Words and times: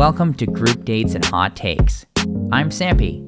welcome 0.00 0.32
to 0.32 0.46
Group 0.46 0.86
Dates 0.86 1.14
and 1.14 1.22
Hot 1.26 1.54
Takes. 1.54 2.06
I'm 2.50 2.70
Sampy. 2.70 3.22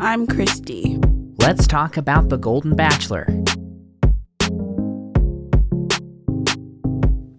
I'm 0.00 0.26
Christy. 0.26 0.98
Let's 1.36 1.66
talk 1.66 1.98
about 1.98 2.30
The 2.30 2.38
Golden 2.38 2.74
Bachelor. 2.74 3.26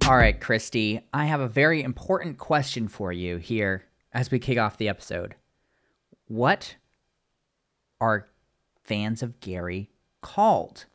All 0.08 0.16
right, 0.16 0.40
Christy, 0.40 1.02
I 1.12 1.26
have 1.26 1.40
a 1.40 1.48
very 1.48 1.82
important 1.82 2.38
question 2.38 2.88
for 2.88 3.12
you 3.12 3.38
here 3.38 3.86
as 4.14 4.30
we 4.30 4.38
kick 4.38 4.60
off 4.60 4.78
the 4.78 4.88
episode. 4.88 5.34
What 6.28 6.76
are 8.00 8.28
fans 8.84 9.24
of 9.24 9.40
Gary 9.40 9.90
called? 10.22 10.86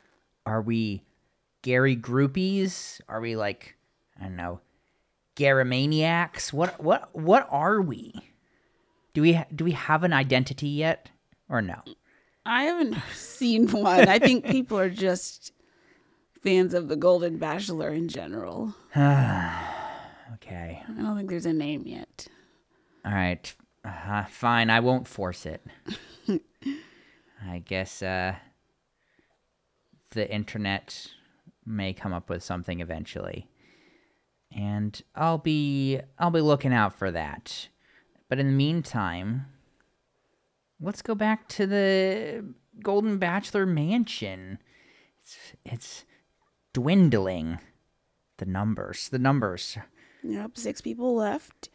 Are 0.47 0.63
we 0.63 1.03
Gary 1.63 1.97
groupies? 1.97 3.01
Are 3.09 3.21
we 3.21 3.35
like, 3.35 3.75
I 4.17 4.27
don't 4.27 4.37
know, 4.37 4.61
Garamaniacs? 5.41 6.53
What 6.53 6.83
what 6.83 7.09
what 7.15 7.49
are 7.51 7.81
we? 7.81 8.13
Do 9.15 9.23
we 9.23 9.43
do 9.55 9.65
we 9.65 9.73
have 9.73 10.05
an 10.05 10.13
identity 10.13 10.69
yet 10.69 11.11
or 11.49 11.63
no? 11.63 11.83
I 12.45 12.65
haven't 12.65 12.97
seen 13.15 13.69
one. 13.69 14.09
I 14.09 14.19
think 14.19 14.45
people 14.45 14.79
are 14.79 14.91
just 14.91 15.53
fans 16.43 16.75
of 16.75 16.89
the 16.89 16.97
Golden 16.97 17.39
Bachelor 17.39 17.91
in 17.91 18.09
general. 18.09 18.75
okay. 20.35 20.83
I 20.87 21.03
don't 21.03 21.17
think 21.17 21.31
there's 21.31 21.47
a 21.47 21.53
name 21.53 21.85
yet. 21.87 22.27
All 23.05 23.13
right. 23.13 23.55
Uh, 23.85 24.25
fine, 24.25 24.69
I 24.69 24.81
won't 24.81 25.09
force 25.09 25.47
it. 25.47 25.65
I 27.49 27.61
guess 27.61 28.03
uh, 28.03 28.35
the 30.11 30.31
internet 30.31 31.07
may 31.65 31.95
come 31.95 32.13
up 32.13 32.29
with 32.29 32.43
something 32.43 32.81
eventually. 32.81 33.49
And 34.55 35.01
I'll 35.15 35.39
be 35.39 36.01
I'll 36.19 36.31
be 36.31 36.41
looking 36.41 36.73
out 36.73 36.95
for 36.99 37.11
that. 37.11 37.69
But 38.29 38.39
in 38.39 38.47
the 38.47 38.53
meantime, 38.53 39.47
let's 40.81 41.03
go 41.03 41.15
back 41.15 41.49
to 41.51 41.67
the 41.67 42.45
Golden 42.83 43.19
Bachelor 43.19 43.67
mansion. 43.67 44.59
It's 45.23 45.37
it's 45.65 46.05
dwindling. 46.73 47.59
The 48.39 48.47
numbers, 48.47 49.09
the 49.11 49.19
numbers. 49.19 49.77
Yep, 50.23 50.57
six 50.57 50.81
people 50.81 51.15
left, 51.15 51.69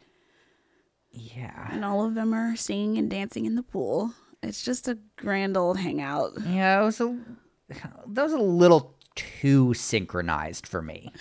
Yeah. 1.12 1.68
and 1.72 1.84
all 1.84 2.04
of 2.04 2.14
them 2.14 2.34
are 2.34 2.56
singing 2.56 2.98
and 2.98 3.08
dancing 3.10 3.46
in 3.46 3.54
the 3.54 3.62
pool. 3.62 4.12
It's 4.42 4.64
just 4.64 4.88
a 4.88 4.98
grand 5.16 5.56
old 5.56 5.78
hangout. 5.78 6.32
Yeah, 6.44 6.80
it 6.80 6.84
was 6.84 7.00
a 7.00 7.16
that 7.68 8.22
was 8.22 8.32
a 8.32 8.38
little 8.38 8.95
too 9.16 9.74
synchronized 9.74 10.66
for 10.66 10.80
me. 10.82 11.12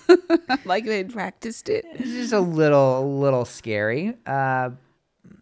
like 0.64 0.84
they'd 0.84 1.12
practiced 1.12 1.68
it. 1.68 1.84
It's 1.92 2.10
just 2.10 2.32
a 2.32 2.40
little 2.40 3.00
a 3.00 3.06
little 3.06 3.44
scary. 3.44 4.14
Uh, 4.26 4.70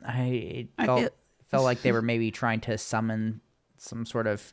I 0.07 0.23
it 0.23 0.69
I 0.79 0.87
felt 0.87 1.01
feel- 1.01 1.11
felt 1.49 1.65
like 1.65 1.83
they 1.83 1.93
were 1.97 2.03
maybe 2.03 2.31
trying 2.31 2.61
to 2.63 2.77
summon 2.77 3.41
some 3.79 4.05
sort 4.05 4.27
of 4.27 4.53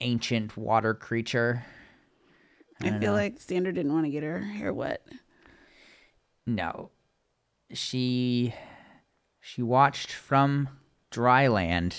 ancient 0.00 0.56
water 0.56 0.94
creature. 0.94 1.64
I, 2.80 2.90
don't 2.90 3.00
feel 3.00 3.12
know. 3.12 3.18
like 3.18 3.40
Sandra 3.40 3.72
didn't 3.72 3.92
want 3.92 4.06
to 4.06 4.10
get 4.10 4.22
her 4.22 4.40
hair 4.40 4.72
wet. 4.72 5.06
No, 6.46 6.90
she 7.72 8.54
she 9.40 9.62
watched 9.62 10.12
from 10.12 10.68
dry 11.10 11.46
land. 11.48 11.96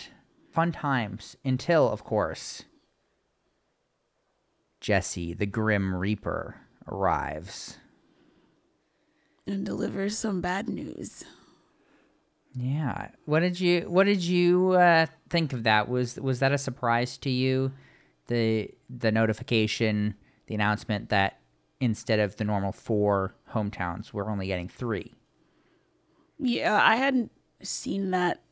Fun 0.51 0.71
times 0.71 1.35
until, 1.43 1.89
of 1.89 2.05
course, 2.05 2.63
Jesse, 4.85 5.33
the 5.33 5.47
Grim 5.47 5.95
Reaper, 5.95 6.57
arrives. 6.87 7.77
And 9.47 9.65
delivers 9.65 10.15
some 10.15 10.41
bad 10.41 10.69
news. 10.69 11.23
Yeah. 12.53 13.07
What 13.25 13.39
did 13.39 13.59
you 13.59 13.89
What 13.89 14.03
did 14.03 14.23
you 14.23 14.73
uh, 14.73 15.07
think 15.27 15.53
of 15.53 15.63
that? 15.63 15.89
Was 15.89 16.17
Was 16.17 16.37
that 16.37 16.51
a 16.51 16.59
surprise 16.59 17.17
to 17.19 17.31
you? 17.31 17.71
The 18.27 18.69
the 18.87 19.11
notification, 19.11 20.13
the 20.45 20.53
announcement 20.53 21.09
that 21.09 21.39
instead 21.79 22.19
of 22.19 22.35
the 22.35 22.43
normal 22.43 22.71
four 22.71 23.33
hometowns, 23.53 24.13
we're 24.13 24.29
only 24.29 24.45
getting 24.45 24.67
three. 24.67 25.15
Yeah, 26.37 26.79
I 26.79 26.97
hadn't 26.97 27.31
seen 27.63 28.11
that 28.11 28.43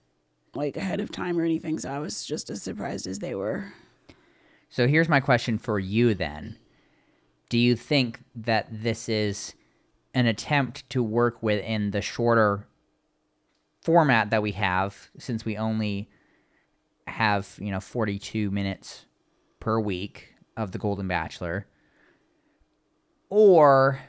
like 0.56 0.78
ahead 0.78 1.00
of 1.00 1.12
time 1.12 1.38
or 1.38 1.44
anything, 1.44 1.78
so 1.78 1.91
I 1.91 2.00
was 2.00 2.25
just 2.25 2.50
as 2.50 2.63
surprised 2.63 3.06
as 3.06 3.19
they 3.19 3.35
were. 3.35 3.72
So 4.73 4.88
here's 4.88 5.07
my 5.07 5.19
question 5.19 5.59
for 5.59 5.78
you 5.78 6.16
then. 6.16 6.57
Do 7.50 7.59
you 7.59 7.75
think 7.75 8.22
that 8.34 8.66
this 8.72 9.07
is 9.07 9.53
an 10.16 10.25
attempt 10.25 10.89
to 10.89 11.03
work 11.03 11.44
within 11.44 11.91
the 11.91 12.01
shorter 12.01 12.66
format 13.84 14.31
that 14.31 14.41
we 14.41 14.53
have 14.53 15.11
since 15.19 15.45
we 15.45 15.57
only 15.57 16.09
have, 17.06 17.56
you 17.59 17.69
know, 17.69 17.79
42 17.79 18.50
minutes 18.50 19.06
per 19.59 19.79
week 19.79 20.34
of 20.57 20.72
the 20.72 20.79
Golden 20.79 21.07
Bachelor? 21.07 21.67
Or 23.29 24.00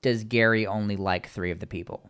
does 0.00 0.24
Gary 0.24 0.66
only 0.66 0.96
like 0.96 1.28
3 1.28 1.50
of 1.50 1.60
the 1.60 1.66
people? 1.66 2.08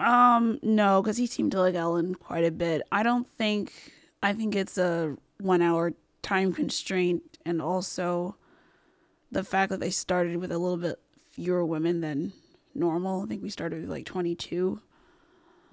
Um, 0.00 0.60
no, 0.62 1.02
because 1.02 1.18
he 1.18 1.26
seemed 1.26 1.52
to 1.52 1.60
like 1.60 1.74
Ellen 1.74 2.14
quite 2.14 2.44
a 2.44 2.50
bit. 2.50 2.80
I 2.90 3.02
don't 3.02 3.28
think. 3.28 3.70
I 4.24 4.32
think 4.32 4.56
it's 4.56 4.78
a 4.78 5.16
one-hour 5.40 5.92
time 6.22 6.52
constraint, 6.52 7.38
and 7.44 7.60
also 7.60 8.36
the 9.30 9.44
fact 9.44 9.70
that 9.70 9.80
they 9.80 9.90
started 9.90 10.38
with 10.38 10.50
a 10.50 10.58
little 10.58 10.78
bit 10.78 10.98
fewer 11.32 11.64
women 11.64 12.00
than 12.00 12.32
normal. 12.74 13.22
I 13.22 13.26
think 13.26 13.42
we 13.42 13.50
started 13.50 13.82
with 13.82 13.90
like 13.90 14.06
twenty-two. 14.06 14.80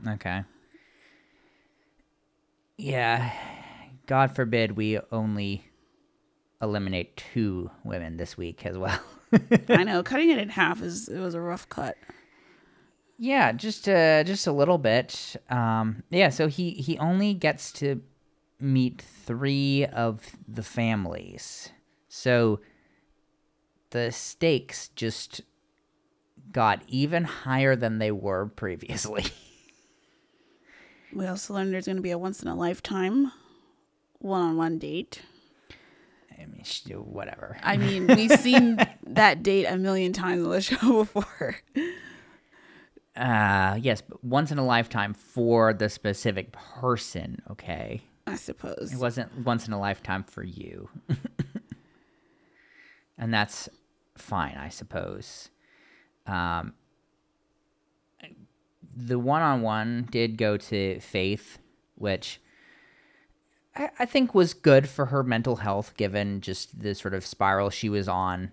Okay. 0.07 0.43
Yeah. 2.77 3.31
God 4.07 4.35
forbid 4.35 4.75
we 4.75 4.99
only 5.11 5.65
eliminate 6.61 7.15
two 7.17 7.69
women 7.83 8.17
this 8.17 8.35
week 8.37 8.65
as 8.65 8.77
well. 8.77 8.99
I 9.69 9.83
know 9.83 10.03
cutting 10.03 10.29
it 10.29 10.37
in 10.39 10.49
half 10.49 10.81
is 10.81 11.07
it 11.07 11.19
was 11.19 11.33
a 11.35 11.41
rough 11.41 11.69
cut. 11.69 11.95
yeah, 13.17 13.51
just 13.51 13.87
uh 13.87 14.23
just 14.23 14.47
a 14.47 14.51
little 14.51 14.77
bit. 14.77 15.35
Um 15.49 16.03
yeah, 16.09 16.29
so 16.29 16.47
he 16.47 16.71
he 16.71 16.97
only 16.97 17.33
gets 17.33 17.71
to 17.73 18.01
meet 18.61 19.01
3 19.01 19.85
of 19.87 20.31
the 20.47 20.63
families. 20.63 21.69
So 22.07 22.59
the 23.91 24.11
stakes 24.11 24.89
just 24.89 25.41
got 26.51 26.81
even 26.87 27.23
higher 27.23 27.75
than 27.75 27.99
they 27.99 28.11
were 28.11 28.45
previously. 28.55 29.25
We 31.13 31.27
also 31.27 31.53
learned 31.53 31.73
there's 31.73 31.85
going 31.85 31.97
to 31.97 32.01
be 32.01 32.11
a 32.11 32.17
once 32.17 32.41
in 32.41 32.47
a 32.47 32.55
lifetime 32.55 33.31
one-on-one 34.19 34.77
date. 34.77 35.21
I 36.39 36.45
mean, 36.45 36.63
whatever. 37.05 37.57
I 37.63 37.77
mean, 37.77 38.07
we've 38.15 38.39
seen 38.39 38.77
that 39.07 39.43
date 39.43 39.65
a 39.65 39.77
million 39.77 40.13
times 40.13 40.43
on 40.43 40.51
the 40.51 40.61
show 40.61 41.03
before. 41.03 41.57
Uh, 43.15 43.77
yes, 43.81 44.01
but 44.01 44.23
once 44.23 44.51
in 44.51 44.57
a 44.57 44.65
lifetime 44.65 45.13
for 45.13 45.73
the 45.73 45.89
specific 45.89 46.51
person, 46.53 47.41
okay? 47.51 48.01
I 48.31 48.35
suppose. 48.35 48.91
It 48.93 48.99
wasn't 48.99 49.45
once 49.45 49.67
in 49.67 49.73
a 49.73 49.79
lifetime 49.79 50.23
for 50.23 50.43
you. 50.43 50.89
and 53.17 53.33
that's 53.33 53.69
fine, 54.17 54.57
I 54.57 54.69
suppose. 54.69 55.49
Um, 56.27 56.73
the 58.95 59.19
one 59.19 59.41
on 59.41 59.61
one 59.61 60.07
did 60.11 60.37
go 60.37 60.57
to 60.57 60.99
Faith, 60.99 61.59
which 61.95 62.39
I, 63.75 63.89
I 63.99 64.05
think 64.05 64.35
was 64.35 64.53
good 64.53 64.87
for 64.89 65.07
her 65.07 65.23
mental 65.23 65.57
health 65.57 65.95
given 65.97 66.41
just 66.41 66.81
the 66.81 66.93
sort 66.93 67.13
of 67.13 67.25
spiral 67.25 67.69
she 67.69 67.89
was 67.89 68.07
on 68.07 68.51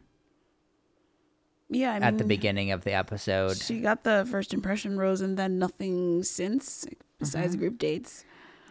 Yeah, 1.69 1.90
I 1.90 1.94
mean, 1.94 2.02
at 2.04 2.19
the 2.19 2.24
beginning 2.24 2.70
of 2.70 2.84
the 2.84 2.92
episode. 2.92 3.58
She 3.58 3.81
got 3.81 4.04
the 4.04 4.26
first 4.31 4.54
impression 4.54 4.96
rose 4.98 5.20
and 5.20 5.36
then 5.36 5.58
nothing 5.58 6.22
since 6.22 6.86
besides 7.19 7.52
Mm-hmm. 7.54 7.60
group 7.60 7.78
dates. 7.78 8.24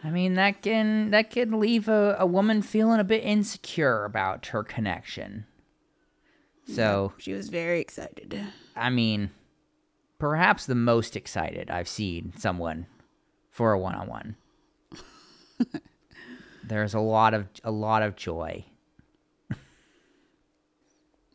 I 0.04 0.10
mean 0.10 0.34
that 0.34 0.62
can 0.62 1.10
that 1.10 1.30
can 1.30 1.58
leave 1.58 1.88
a, 1.88 2.16
a 2.18 2.26
woman 2.26 2.62
feeling 2.62 3.00
a 3.00 3.04
bit 3.04 3.24
insecure 3.24 4.04
about 4.04 4.46
her 4.46 4.62
connection. 4.62 5.46
So 6.66 7.12
She 7.18 7.32
was 7.32 7.48
very 7.48 7.80
excited. 7.80 8.38
I 8.76 8.90
mean, 8.90 9.30
perhaps 10.18 10.66
the 10.66 10.74
most 10.74 11.16
excited 11.16 11.70
I've 11.70 11.88
seen 11.88 12.32
someone 12.36 12.86
for 13.50 13.72
a 13.72 13.78
one 13.78 13.94
on 13.94 14.06
one. 14.06 14.36
There's 16.62 16.92
a 16.94 17.00
lot 17.00 17.32
of 17.34 17.46
a 17.64 17.70
lot 17.70 18.02
of 18.02 18.14
joy. 18.14 18.66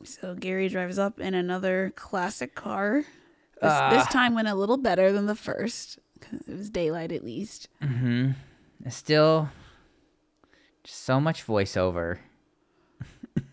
So 0.03 0.35
Gary 0.35 0.67
drives 0.69 0.99
up 0.99 1.19
in 1.19 1.33
another 1.33 1.93
classic 1.95 2.55
car. 2.55 3.03
This, 3.61 3.71
Ah. 3.71 3.89
this 3.89 4.05
time 4.07 4.35
went 4.35 4.47
a 4.49 4.55
little 4.55 4.77
better 4.77 5.11
than 5.11 5.25
the 5.27 5.35
first. 5.35 5.97
'cause 6.19 6.41
It 6.47 6.55
was 6.57 6.69
daylight 6.69 7.11
at 7.11 7.23
least. 7.23 7.67
It's 8.85 8.95
still 8.95 9.49
just 10.83 11.03
so 11.03 11.19
much 11.19 11.45
voiceover. 11.45 12.19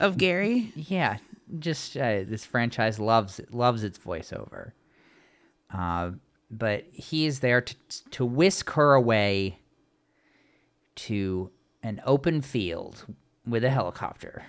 Of 0.00 0.18
Gary. 0.18 0.72
Yeah, 0.74 1.18
just 1.60 1.96
uh, 1.96 2.24
this 2.24 2.44
franchise 2.44 2.98
loves 2.98 3.40
loves 3.52 3.84
its 3.84 3.98
voiceover. 3.98 4.72
Uh, 5.72 6.12
but 6.50 6.84
he 6.92 7.26
is 7.26 7.38
there 7.38 7.60
to 7.60 7.74
to 8.10 8.24
whisk 8.24 8.70
her 8.70 8.94
away 8.94 9.60
to 10.96 11.50
an 11.82 12.00
open 12.04 12.40
field 12.40 13.06
with 13.46 13.64
a 13.64 13.70
helicopter. 13.70 14.44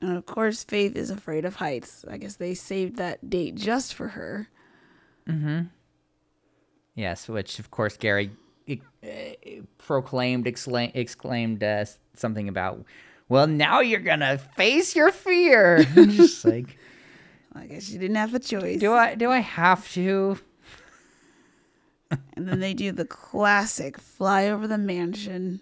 And 0.00 0.16
of 0.16 0.26
course, 0.26 0.62
Faith 0.62 0.94
is 0.94 1.10
afraid 1.10 1.44
of 1.44 1.56
heights. 1.56 2.04
I 2.08 2.18
guess 2.18 2.36
they 2.36 2.54
saved 2.54 2.96
that 2.96 3.28
date 3.28 3.54
just 3.56 3.94
for 3.94 4.08
her. 4.08 4.48
Yes, 6.96 7.28
which 7.28 7.60
of 7.60 7.70
course 7.70 7.96
Gary 7.96 8.30
uh, 8.68 9.06
proclaimed, 9.78 10.46
excla- 10.46 10.90
exclaimed 10.94 11.62
uh, 11.62 11.84
something 12.14 12.48
about, 12.48 12.84
"Well, 13.28 13.46
now 13.46 13.80
you're 13.80 14.00
gonna 14.00 14.38
face 14.38 14.96
your 14.96 15.12
fear." 15.12 15.84
Just 15.94 16.44
like, 16.44 16.76
I 17.54 17.66
guess 17.66 17.90
you 17.90 18.00
didn't 18.00 18.16
have 18.16 18.34
a 18.34 18.40
choice. 18.40 18.80
do 18.80 18.92
I 18.92 19.14
do 19.14 19.30
I 19.30 19.38
have 19.38 19.88
to? 19.92 20.38
And 22.34 22.48
then 22.48 22.60
they 22.60 22.72
do 22.74 22.92
the 22.92 23.04
classic 23.04 23.98
fly 23.98 24.48
over 24.48 24.66
the 24.66 24.78
mansion 24.78 25.60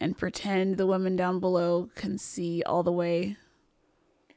and 0.00 0.16
pretend 0.16 0.76
the 0.78 0.86
women 0.86 1.16
down 1.16 1.38
below 1.38 1.90
can 1.94 2.16
see 2.18 2.62
all 2.64 2.82
the 2.82 2.92
way 2.92 3.36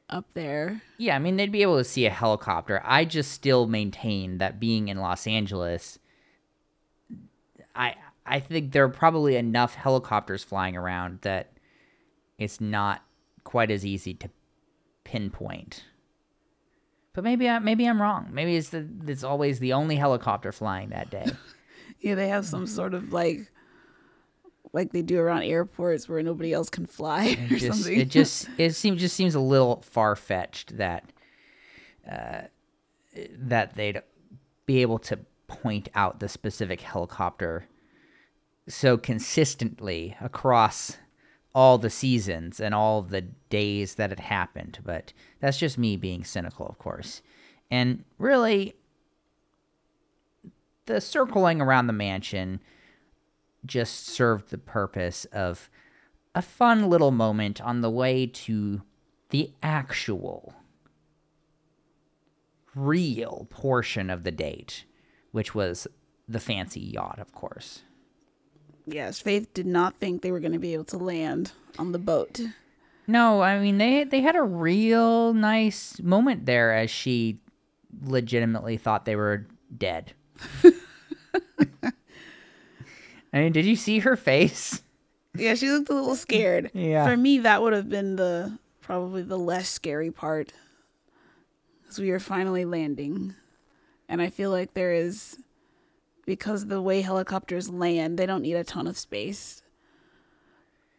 up 0.09 0.25
there. 0.33 0.81
Yeah, 0.97 1.15
I 1.15 1.19
mean 1.19 1.37
they'd 1.37 1.51
be 1.51 1.61
able 1.61 1.77
to 1.77 1.83
see 1.83 2.05
a 2.05 2.09
helicopter. 2.11 2.81
I 2.83 3.05
just 3.05 3.31
still 3.31 3.67
maintain 3.67 4.37
that 4.39 4.59
being 4.59 4.89
in 4.89 4.97
Los 4.97 5.25
Angeles, 5.25 5.97
I 7.75 7.95
I 8.25 8.39
think 8.39 8.71
there 8.71 8.83
are 8.83 8.89
probably 8.89 9.35
enough 9.35 9.75
helicopters 9.75 10.43
flying 10.43 10.77
around 10.77 11.19
that 11.21 11.53
it's 12.37 12.61
not 12.61 13.03
quite 13.43 13.71
as 13.71 13.85
easy 13.85 14.13
to 14.15 14.29
pinpoint. 15.03 15.83
But 17.13 17.23
maybe 17.23 17.47
I 17.49 17.59
maybe 17.59 17.85
I'm 17.85 18.01
wrong. 18.01 18.29
Maybe 18.31 18.55
it's 18.55 18.69
the, 18.69 18.87
it's 19.07 19.23
always 19.23 19.59
the 19.59 19.73
only 19.73 19.95
helicopter 19.95 20.51
flying 20.51 20.89
that 20.89 21.09
day. 21.09 21.25
Yeah, 21.99 22.15
they 22.15 22.27
have 22.27 22.45
some 22.45 22.67
sort 22.67 22.93
of 22.93 23.13
like 23.13 23.49
like 24.73 24.91
they 24.91 25.01
do 25.01 25.19
around 25.19 25.43
airports 25.43 26.09
where 26.09 26.21
nobody 26.21 26.51
else 26.51 26.69
can 26.69 26.85
fly 26.85 27.37
or 27.51 27.57
just 27.57 27.83
something. 27.83 27.99
it 28.01 28.09
just 28.09 28.49
it 28.57 28.75
seems 28.75 28.99
just 28.99 29.15
seems 29.15 29.35
a 29.35 29.39
little 29.39 29.81
far 29.83 30.17
fetched 30.17 30.77
that 30.77 31.05
uh, 32.09 32.41
that 33.37 33.75
they'd 33.75 34.01
be 34.65 34.81
able 34.81 34.99
to 34.99 35.19
point 35.61 35.89
out 35.95 36.19
the 36.19 36.29
specific 36.29 36.81
helicopter 36.81 37.67
so 38.67 38.97
consistently 38.97 40.15
across 40.21 40.97
all 41.53 41.77
the 41.77 41.89
seasons 41.89 42.59
and 42.59 42.73
all 42.73 43.01
the 43.01 43.21
days 43.21 43.95
that 43.95 44.11
it 44.11 44.19
happened. 44.19 44.79
But 44.83 45.13
that's 45.39 45.57
just 45.57 45.77
me 45.77 45.97
being 45.97 46.23
cynical, 46.23 46.65
of 46.67 46.79
course. 46.79 47.21
And 47.69 48.03
really, 48.17 48.75
the 50.85 50.99
circling 50.99 51.61
around 51.61 51.87
the 51.87 51.93
mansion 51.93 52.59
just 53.65 54.07
served 54.07 54.49
the 54.49 54.57
purpose 54.57 55.25
of 55.25 55.69
a 56.35 56.41
fun 56.41 56.89
little 56.89 57.11
moment 57.11 57.61
on 57.61 57.81
the 57.81 57.89
way 57.89 58.25
to 58.25 58.81
the 59.29 59.51
actual 59.61 60.53
real 62.75 63.47
portion 63.49 64.09
of 64.09 64.23
the 64.23 64.31
date, 64.31 64.85
which 65.33 65.53
was 65.53 65.85
the 66.29 66.39
fancy 66.39 66.79
yacht, 66.79 67.19
of 67.19 67.33
course. 67.33 67.81
yes, 68.87 69.19
Faith 69.19 69.53
did 69.53 69.65
not 69.65 69.95
think 69.99 70.21
they 70.21 70.31
were 70.31 70.39
going 70.39 70.53
to 70.53 70.59
be 70.59 70.73
able 70.73 70.85
to 70.85 70.97
land 70.97 71.51
on 71.77 71.91
the 71.91 71.99
boat. 71.99 72.39
No, 73.07 73.41
I 73.41 73.59
mean 73.59 73.77
they 73.79 74.05
they 74.05 74.21
had 74.21 74.37
a 74.37 74.41
real 74.43 75.33
nice 75.33 75.99
moment 75.99 76.45
there 76.45 76.73
as 76.73 76.89
she 76.89 77.39
legitimately 78.01 78.77
thought 78.77 79.03
they 79.03 79.17
were 79.17 79.45
dead. 79.77 80.13
I 83.33 83.39
mean, 83.39 83.51
did 83.51 83.65
you 83.65 83.75
see 83.75 83.99
her 83.99 84.15
face? 84.15 84.81
Yeah, 85.35 85.55
she 85.55 85.69
looked 85.71 85.89
a 85.89 85.93
little 85.93 86.15
scared. 86.15 86.69
Yeah. 86.73 87.05
For 87.05 87.17
me, 87.17 87.39
that 87.39 87.61
would 87.61 87.73
have 87.73 87.89
been 87.89 88.15
the 88.15 88.57
probably 88.81 89.23
the 89.23 89.39
less 89.39 89.67
scary 89.67 90.11
part. 90.11 90.53
Because 91.81 91.97
we 91.99 92.11
are 92.11 92.19
finally 92.19 92.63
landing. 92.65 93.33
And 94.13 94.21
I 94.21 94.29
feel 94.29 94.51
like 94.51 94.75
there 94.75 94.93
is, 94.93 95.39
because 96.27 96.67
the 96.67 96.79
way 96.79 97.01
helicopters 97.01 97.67
land, 97.67 98.19
they 98.19 98.27
don't 98.27 98.43
need 98.43 98.53
a 98.53 98.63
ton 98.63 98.85
of 98.85 98.95
space 98.95 99.63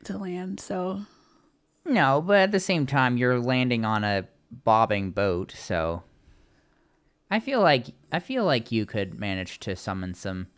to 0.03 0.19
land. 0.19 0.59
So, 0.59 1.03
No, 1.85 2.21
but 2.21 2.39
at 2.39 2.51
the 2.51 2.59
same 2.59 2.87
time, 2.87 3.17
you're 3.17 3.39
landing 3.39 3.85
on 3.85 4.03
a 4.03 4.27
bobbing 4.51 5.13
boat, 5.13 5.55
so 5.57 6.03
I 7.31 7.39
feel 7.39 7.61
like 7.61 7.87
I 8.11 8.19
feel 8.19 8.45
like 8.45 8.73
you 8.73 8.85
could 8.85 9.17
manage 9.17 9.61
to 9.61 9.77
summon 9.77 10.15
some 10.15 10.49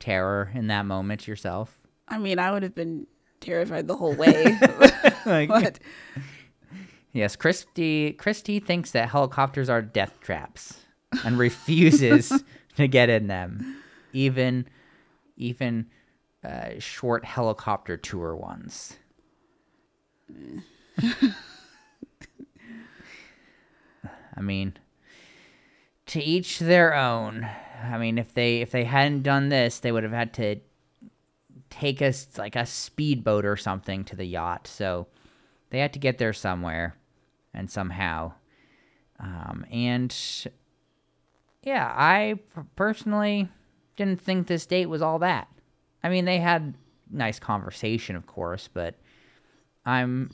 terror 0.00 0.50
in 0.52 0.66
that 0.66 0.86
moment 0.86 1.28
yourself. 1.28 1.78
I 2.08 2.18
mean, 2.18 2.40
I 2.40 2.50
would 2.50 2.64
have 2.64 2.74
been 2.74 3.06
terrified 3.38 3.86
the 3.86 3.96
whole 3.96 4.16
way. 4.16 4.58
like, 5.26 5.48
but 5.48 5.78
Yes, 7.12 7.36
Christy 7.36 8.14
Christy 8.14 8.58
thinks 8.58 8.90
that 8.90 9.10
helicopters 9.10 9.70
are 9.70 9.80
death 9.80 10.18
traps 10.20 10.80
and 11.24 11.38
refuses 11.38 12.32
to 12.76 12.88
get 12.88 13.08
in 13.08 13.26
them, 13.26 13.76
even 14.12 14.66
even 15.36 15.86
uh, 16.44 16.78
short 16.78 17.24
helicopter 17.24 17.96
tour 17.96 18.36
ones. 18.36 18.96
I 24.36 24.40
mean, 24.40 24.74
to 26.06 26.22
each 26.22 26.58
their 26.58 26.94
own. 26.94 27.48
I 27.82 27.98
mean, 27.98 28.18
if 28.18 28.34
they 28.34 28.60
if 28.60 28.70
they 28.70 28.84
hadn't 28.84 29.22
done 29.22 29.48
this, 29.48 29.80
they 29.80 29.92
would 29.92 30.02
have 30.02 30.12
had 30.12 30.32
to 30.34 30.56
take 31.70 32.00
us 32.00 32.28
like 32.38 32.56
a 32.56 32.66
speedboat 32.66 33.44
or 33.44 33.56
something 33.56 34.04
to 34.04 34.16
the 34.16 34.24
yacht. 34.24 34.66
So 34.66 35.08
they 35.70 35.80
had 35.80 35.92
to 35.94 35.98
get 35.98 36.18
there 36.18 36.32
somewhere 36.32 36.96
and 37.52 37.70
somehow. 37.70 38.32
Um, 39.18 39.64
and 39.70 40.14
yeah, 41.64 41.92
I 41.94 42.38
personally 42.76 43.48
didn't 43.96 44.20
think 44.20 44.46
this 44.46 44.66
date 44.66 44.86
was 44.86 45.02
all 45.02 45.18
that. 45.20 45.48
I 46.02 46.10
mean, 46.10 46.26
they 46.26 46.38
had 46.38 46.74
nice 47.10 47.38
conversation, 47.38 48.16
of 48.16 48.26
course, 48.26 48.68
but 48.72 48.94
I'm 49.86 50.30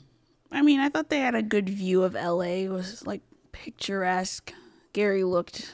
I 0.51 0.61
mean, 0.61 0.81
I 0.81 0.89
thought 0.89 1.09
they 1.09 1.19
had 1.19 1.35
a 1.35 1.41
good 1.41 1.69
view 1.69 2.03
of 2.03 2.13
LA. 2.13 2.63
It 2.65 2.69
was 2.69 3.05
like 3.07 3.21
picturesque. 3.53 4.53
Gary 4.91 5.23
looked 5.23 5.73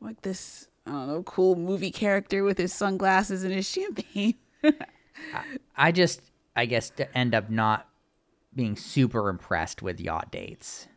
like 0.00 0.22
this, 0.22 0.68
I 0.86 0.92
don't 0.92 1.06
know, 1.08 1.22
cool 1.24 1.56
movie 1.56 1.90
character 1.90 2.42
with 2.42 2.56
his 2.56 2.72
sunglasses 2.72 3.44
and 3.44 3.52
his 3.52 3.68
champagne. 3.68 4.36
I 5.76 5.92
just 5.92 6.22
I 6.54 6.64
guess 6.64 6.88
to 6.90 7.16
end 7.16 7.34
up 7.34 7.50
not 7.50 7.86
being 8.54 8.76
super 8.76 9.28
impressed 9.28 9.82
with 9.82 10.00
yacht 10.00 10.32
dates. 10.32 10.88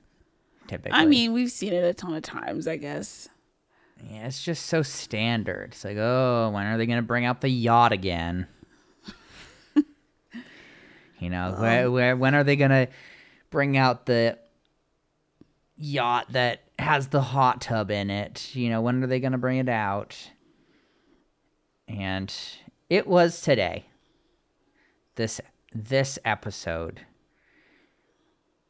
Typically, 0.68 0.98
I 0.98 1.06
mean, 1.06 1.34
we've 1.34 1.52
seen 1.52 1.74
it 1.74 1.84
a 1.84 1.94
ton 1.94 2.14
of 2.14 2.22
times, 2.22 2.68
I 2.68 2.78
guess. 2.78 3.28
Yeah, 4.08 4.28
it's 4.28 4.44
just 4.44 4.68
so 4.68 4.82
standard. 4.82 5.72
It's 5.74 5.84
like, 5.84 5.98
oh, 5.98 6.52
when 6.54 6.66
are 6.66 6.78
they 6.78 6.86
gonna 6.86 7.02
bring 7.02 7.26
out 7.26 7.42
the 7.42 7.50
yacht 7.50 7.92
again? 7.92 8.48
you 11.20 11.30
know, 11.30 11.56
where, 11.60 11.92
where 11.92 12.16
when 12.16 12.36
are 12.36 12.44
they 12.44 12.56
gonna 12.56 12.88
bring 13.50 13.78
out 13.78 14.06
the 14.06 14.38
yacht 15.76 16.28
that 16.32 16.64
has 16.78 17.08
the 17.08 17.22
hot 17.22 17.62
tub 17.62 17.92
in 17.92 18.10
it? 18.10 18.56
You 18.56 18.70
know, 18.70 18.82
when 18.82 19.04
are 19.04 19.08
they 19.08 19.20
gonna 19.20 19.38
bring 19.38 19.58
it 19.58 19.70
out? 19.70 20.18
And 21.88 22.34
it 22.90 23.08
was 23.08 23.42
today. 23.42 23.86
This 25.16 25.42
this 25.74 26.18
episode. 26.24 27.02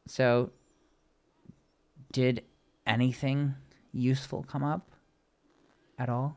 So, 0.08 0.50
did 2.10 2.42
anything 2.84 3.54
useful 3.92 4.42
come 4.42 4.64
up 4.64 4.90
at 6.00 6.08
all? 6.08 6.36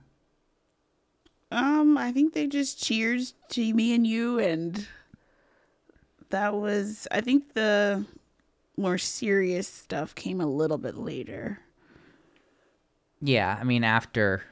Um, 1.50 1.98
I 1.98 2.12
think 2.12 2.34
they 2.34 2.48
just 2.48 2.84
cheers 2.84 3.34
to 3.50 3.74
me 3.74 3.96
and 3.96 4.06
you, 4.06 4.40
and 4.40 4.86
that 6.30 6.54
was, 6.54 7.08
I 7.12 7.22
think 7.22 7.54
the 7.54 8.06
more 8.76 8.98
serious 8.98 9.68
stuff 9.68 10.14
came 10.16 10.42
a 10.42 10.46
little 10.46 10.78
bit 10.78 10.98
later. 10.98 11.60
Yeah, 13.22 13.58
I 13.60 13.64
mean 13.64 13.86
after 13.86 14.44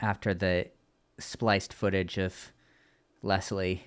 after 0.00 0.32
the 0.32 0.68
spliced 1.18 1.74
footage 1.74 2.16
of 2.16 2.52
Leslie 3.22 3.84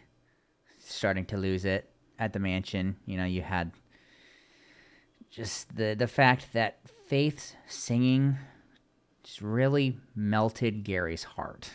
starting 0.78 1.26
to 1.26 1.38
lose 1.38 1.66
it 1.66 1.90
at 2.20 2.34
the 2.34 2.40
mansion, 2.40 2.98
you 3.08 3.18
know, 3.18 3.26
you 3.26 3.42
had 3.42 3.72
just 5.32 5.76
the 5.76 5.96
the 5.98 6.08
fact 6.08 6.54
that 6.54 6.78
Faith's 7.08 7.56
singing 7.68 8.38
just 9.26 9.42
really 9.42 9.98
melted 10.16 10.84
Gary's 10.84 11.24
heart. 11.24 11.70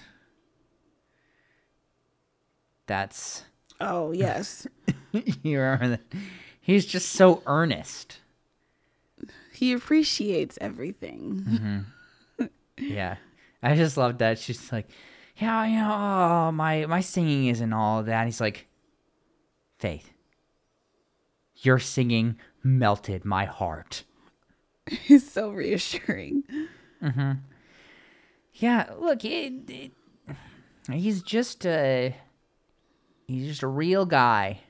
That's 2.87 3.45
Oh, 3.81 4.13
yes. 4.13 4.67
you 5.43 5.59
remember 5.61 5.89
that 5.89 6.01
He's 6.61 6.87
just 6.87 7.11
so 7.11 7.43
earnest. 7.47 8.21
He 9.53 9.73
appreciates 9.73 10.59
everything. 10.61 11.85
Mm-hmm. 12.39 12.47
Yeah. 12.79 13.17
I 13.63 13.75
just 13.75 13.97
love 13.97 14.19
that. 14.19 14.39
She's 14.39 14.71
like, 14.71 14.89
Yeah, 15.37 15.65
you 15.67 15.77
know, 15.77 15.93
oh, 15.93 16.53
my 16.53 16.87
my 16.87 17.01
singing 17.01 17.49
isn't 17.49 17.73
all 17.73 18.05
that. 18.05 18.27
He's 18.27 18.41
like, 18.41 18.69
Faith, 19.79 20.13
your 21.57 21.79
singing 21.81 22.39
melted 22.63 23.25
my 23.25 23.45
heart. 23.47 24.05
He's 24.87 25.29
so 25.31 25.51
reassuring. 25.51 26.45
Mm-hmm. 27.03 27.33
Yeah, 28.55 28.91
look, 28.99 29.25
it, 29.25 29.71
it, 29.71 29.93
he's 30.91 31.23
just 31.23 31.65
a 31.65 32.15
he's 33.27 33.47
just 33.47 33.63
a 33.63 33.69
real 33.69 34.05
guy. 34.05 34.61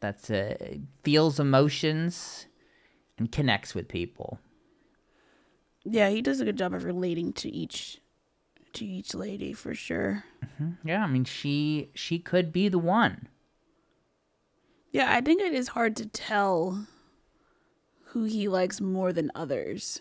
That's 0.00 0.30
a, 0.30 0.54
uh, 0.54 0.76
feels 1.02 1.40
emotions 1.40 2.46
and 3.18 3.30
connects 3.30 3.74
with 3.74 3.88
people. 3.88 4.38
Yeah, 5.84 6.10
he 6.10 6.22
does 6.22 6.40
a 6.40 6.44
good 6.44 6.58
job 6.58 6.74
of 6.74 6.84
relating 6.84 7.32
to 7.34 7.48
each 7.48 8.00
to 8.74 8.84
each 8.84 9.14
lady 9.14 9.52
for 9.52 9.74
sure. 9.74 10.24
Mm-hmm. 10.44 10.88
Yeah, 10.88 11.04
I 11.04 11.06
mean 11.06 11.24
she 11.24 11.90
she 11.94 12.18
could 12.18 12.52
be 12.52 12.68
the 12.68 12.78
one. 12.78 13.28
Yeah, 14.90 15.12
I 15.12 15.20
think 15.20 15.40
it 15.42 15.52
is 15.52 15.68
hard 15.68 15.96
to 15.96 16.06
tell 16.06 16.86
who 18.06 18.24
he 18.24 18.48
likes 18.48 18.80
more 18.80 19.12
than 19.12 19.30
others. 19.34 20.00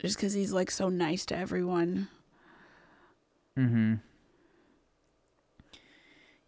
Just 0.00 0.16
because 0.16 0.34
he's 0.34 0.52
like 0.52 0.70
so 0.70 0.88
nice 0.88 1.24
to 1.26 1.36
everyone. 1.36 2.08
Mhm. 3.56 4.00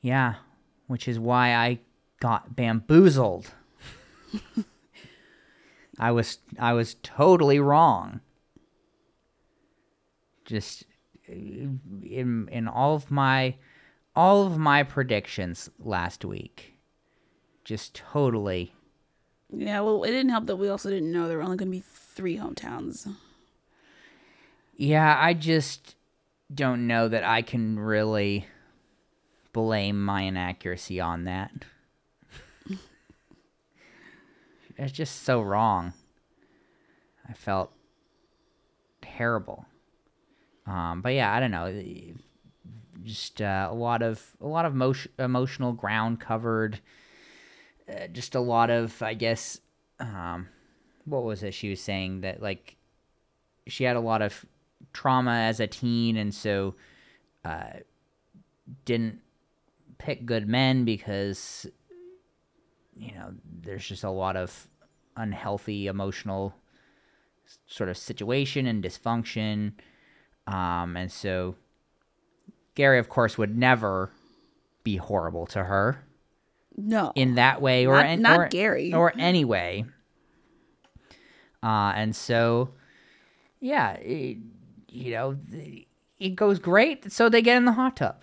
Yeah, 0.00 0.34
which 0.86 1.08
is 1.08 1.18
why 1.18 1.54
I 1.54 1.80
got 2.20 2.54
bamboozled. 2.54 3.52
I 5.98 6.10
was 6.12 6.38
I 6.58 6.72
was 6.74 6.96
totally 7.02 7.58
wrong. 7.58 8.20
Just 10.44 10.84
in 11.26 12.48
in 12.50 12.68
all 12.68 12.94
of 12.94 13.10
my 13.10 13.56
all 14.14 14.46
of 14.46 14.58
my 14.58 14.82
predictions 14.82 15.70
last 15.78 16.24
week. 16.24 16.74
Just 17.64 17.94
totally 17.94 18.72
Yeah, 19.50 19.80
well, 19.80 20.04
it 20.04 20.10
didn't 20.10 20.30
help 20.30 20.46
that 20.46 20.56
we 20.56 20.68
also 20.68 20.90
didn't 20.90 21.12
know 21.12 21.26
there 21.28 21.38
were 21.38 21.42
only 21.42 21.56
going 21.56 21.70
to 21.70 21.76
be 21.78 21.84
three 21.86 22.36
hometowns. 22.36 23.08
Yeah, 24.78 25.18
I 25.20 25.34
just 25.34 25.96
don't 26.54 26.86
know 26.86 27.08
that 27.08 27.24
I 27.24 27.42
can 27.42 27.80
really 27.80 28.46
blame 29.52 30.02
my 30.02 30.22
inaccuracy 30.22 31.00
on 31.00 31.24
that. 31.24 31.50
it's 34.78 34.92
just 34.92 35.24
so 35.24 35.42
wrong. 35.42 35.94
I 37.28 37.32
felt 37.32 37.72
terrible. 39.02 39.66
Um, 40.64 41.02
but 41.02 41.12
yeah, 41.12 41.34
I 41.34 41.40
don't 41.40 41.50
know. 41.50 41.82
Just 43.02 43.42
uh, 43.42 43.66
a 43.68 43.74
lot 43.74 44.00
of 44.02 44.36
a 44.40 44.46
lot 44.46 44.64
of 44.64 44.76
motion, 44.76 45.10
emotional 45.18 45.72
ground 45.72 46.20
covered. 46.20 46.78
Uh, 47.88 48.06
just 48.06 48.36
a 48.36 48.40
lot 48.40 48.70
of, 48.70 49.02
I 49.02 49.14
guess, 49.14 49.60
um, 49.98 50.48
what 51.04 51.24
was 51.24 51.42
it 51.42 51.52
she 51.54 51.70
was 51.70 51.80
saying 51.80 52.20
that 52.20 52.40
like 52.40 52.76
she 53.66 53.84
had 53.84 53.96
a 53.96 54.00
lot 54.00 54.22
of 54.22 54.44
trauma 54.92 55.32
as 55.32 55.60
a 55.60 55.66
teen 55.66 56.16
and 56.16 56.34
so 56.34 56.74
uh, 57.44 57.70
didn't 58.84 59.20
pick 59.98 60.24
good 60.26 60.48
men 60.48 60.84
because 60.84 61.66
you 62.96 63.12
know 63.14 63.32
there's 63.62 63.86
just 63.86 64.04
a 64.04 64.10
lot 64.10 64.36
of 64.36 64.68
unhealthy 65.16 65.86
emotional 65.86 66.54
sort 67.66 67.88
of 67.88 67.96
situation 67.96 68.66
and 68.66 68.82
dysfunction 68.84 69.72
um, 70.46 70.96
and 70.96 71.10
so 71.10 71.54
gary 72.74 72.98
of 72.98 73.08
course 73.08 73.36
would 73.38 73.56
never 73.56 74.10
be 74.84 74.96
horrible 74.96 75.46
to 75.46 75.64
her 75.64 76.04
No. 76.76 77.12
in 77.14 77.34
that 77.34 77.60
way 77.60 77.86
or 77.86 77.94
Not- 77.96 78.06
an- 78.06 78.22
not 78.22 78.38
or, 78.40 78.48
Gary. 78.48 78.92
or 78.92 79.12
anyway. 79.18 79.84
Uh, 81.62 81.92
and 81.96 82.14
so, 82.14 82.70
yeah, 83.60 83.94
it, 83.94 84.38
you 84.88 85.12
know, 85.12 85.38
it 86.18 86.34
goes 86.36 86.58
great. 86.58 87.10
So 87.12 87.28
they 87.28 87.42
get 87.42 87.56
in 87.56 87.64
the 87.64 87.72
hot 87.72 87.96
tub. 87.96 88.16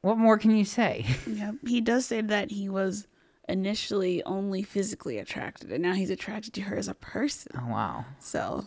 What 0.00 0.18
more 0.18 0.38
can 0.38 0.52
you 0.56 0.64
say? 0.64 1.06
Yeah, 1.26 1.52
he 1.66 1.80
does 1.80 2.06
say 2.06 2.20
that 2.20 2.50
he 2.50 2.68
was 2.68 3.06
initially 3.48 4.22
only 4.24 4.62
physically 4.62 5.18
attracted, 5.18 5.72
and 5.72 5.82
now 5.82 5.92
he's 5.92 6.10
attracted 6.10 6.54
to 6.54 6.60
her 6.62 6.76
as 6.76 6.88
a 6.88 6.94
person. 6.94 7.52
oh 7.56 7.66
wow. 7.68 8.04
So 8.18 8.66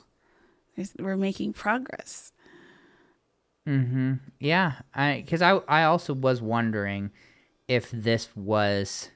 we're 0.99 1.17
making 1.17 1.53
progress. 1.53 2.31
Mm-hmm. 3.67 4.13
Yeah, 4.39 4.73
I 4.93 5.21
because 5.23 5.41
I 5.41 5.57
I 5.67 5.83
also 5.83 6.13
was 6.13 6.41
wondering 6.41 7.11
if 7.67 7.91
this 7.91 8.29
was 8.35 9.09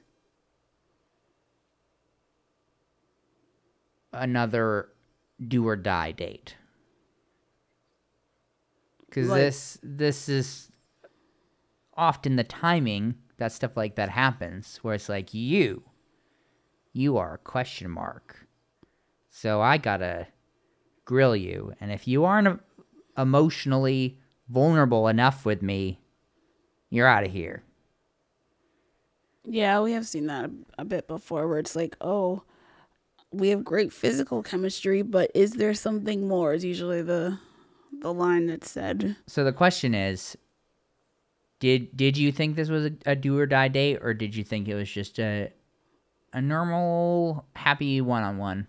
another 4.12 4.88
do 5.46 5.66
or 5.66 5.76
die 5.76 6.12
date. 6.12 6.54
Because 9.16 9.30
Like- 9.30 9.40
this 9.40 9.78
this 9.82 10.28
is 10.28 10.70
often 11.94 12.36
the 12.36 12.44
timing 12.44 13.14
that 13.38 13.50
stuff 13.50 13.74
like 13.74 13.94
that 13.96 14.10
happens, 14.10 14.76
where 14.82 14.94
it's 14.94 15.08
like 15.08 15.32
you, 15.32 15.84
you 16.92 17.16
are 17.16 17.34
a 17.34 17.38
question 17.38 17.90
mark. 17.90 18.46
So 19.30 19.62
I 19.62 19.78
gotta 19.78 20.26
grill 21.06 21.34
you, 21.34 21.72
and 21.80 21.90
if 21.90 22.06
you 22.06 22.24
aren't 22.26 22.60
emotionally 23.16 24.18
vulnerable 24.50 25.08
enough 25.08 25.46
with 25.46 25.62
me, 25.62 25.98
you're 26.90 27.06
out 27.06 27.24
of 27.24 27.32
here. 27.32 27.62
Yeah, 29.44 29.80
we 29.80 29.92
have 29.92 30.06
seen 30.06 30.26
that 30.26 30.44
a, 30.44 30.82
a 30.82 30.84
bit 30.84 31.08
before, 31.08 31.48
where 31.48 31.58
it's 31.58 31.74
like, 31.74 31.96
oh, 32.02 32.42
we 33.32 33.48
have 33.48 33.64
great 33.64 33.94
physical 33.94 34.42
chemistry, 34.42 35.00
but 35.00 35.30
is 35.34 35.52
there 35.52 35.72
something 35.72 36.28
more? 36.28 36.52
Is 36.52 36.64
usually 36.66 37.00
the 37.00 37.38
the 38.00 38.12
line 38.12 38.46
that 38.46 38.64
said. 38.64 39.16
So 39.26 39.44
the 39.44 39.52
question 39.52 39.94
is, 39.94 40.36
did 41.58 41.96
did 41.96 42.16
you 42.16 42.32
think 42.32 42.56
this 42.56 42.68
was 42.68 42.86
a, 42.86 42.92
a 43.06 43.16
do 43.16 43.38
or 43.38 43.46
die 43.46 43.68
date, 43.68 43.98
or 44.02 44.14
did 44.14 44.34
you 44.34 44.44
think 44.44 44.68
it 44.68 44.74
was 44.74 44.90
just 44.90 45.18
a 45.18 45.52
a 46.32 46.40
normal 46.40 47.46
happy 47.54 48.00
one 48.00 48.22
on 48.22 48.38
one? 48.38 48.66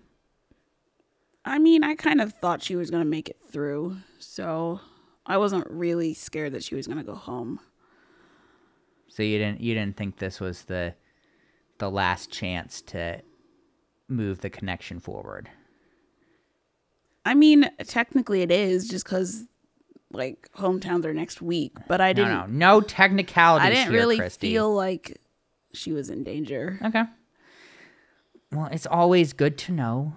I 1.44 1.60
mean, 1.60 1.84
I 1.84 1.96
kind 1.96 2.22
of 2.22 2.34
thought 2.34 2.64
she 2.64 2.76
was 2.76 2.92
gonna 2.92 3.06
make 3.06 3.30
it 3.30 3.40
through, 3.52 3.98
so 4.20 4.80
I 5.26 5.38
wasn't 5.38 5.70
really 5.70 6.14
scared 6.14 6.54
that 6.54 6.64
she 6.64 6.76
was 6.76 6.88
gonna 6.88 7.04
go 7.04 7.16
home. 7.16 7.60
So 9.08 9.24
you 9.24 9.38
didn't 9.38 9.62
you 9.62 9.74
didn't 9.74 9.98
think 9.98 10.18
this 10.18 10.40
was 10.40 10.64
the 10.64 10.96
the 11.80 11.92
last 11.92 12.32
chance 12.32 12.82
to 12.82 13.22
move 14.08 14.42
the 14.42 14.50
connection 14.50 15.00
forward. 15.00 15.50
I 17.28 17.34
mean, 17.34 17.70
technically 17.86 18.42
it 18.42 18.52
is 18.52 18.88
just 18.88 19.06
because 19.06 19.44
like 20.12 20.50
hometowns 20.58 21.04
are 21.06 21.14
next 21.14 21.42
week, 21.42 21.74
but 21.88 22.00
I 22.00 22.14
No, 22.14 22.14
didn't. 22.14 22.58
no, 22.58 22.76
no 22.76 22.82
technicalities 22.82 23.66
I 23.66 23.70
didn't 23.70 23.92
here, 23.92 24.00
really 24.00 24.18
Christy. 24.18 24.50
feel 24.52 24.74
like 24.74 25.20
she 25.74 25.92
was 25.92 26.10
in 26.10 26.24
danger. 26.24 26.80
Okay. 26.84 27.04
Well, 28.52 28.70
it's 28.72 28.86
always 28.88 29.34
good 29.34 29.58
to 29.60 29.74
know 29.74 30.14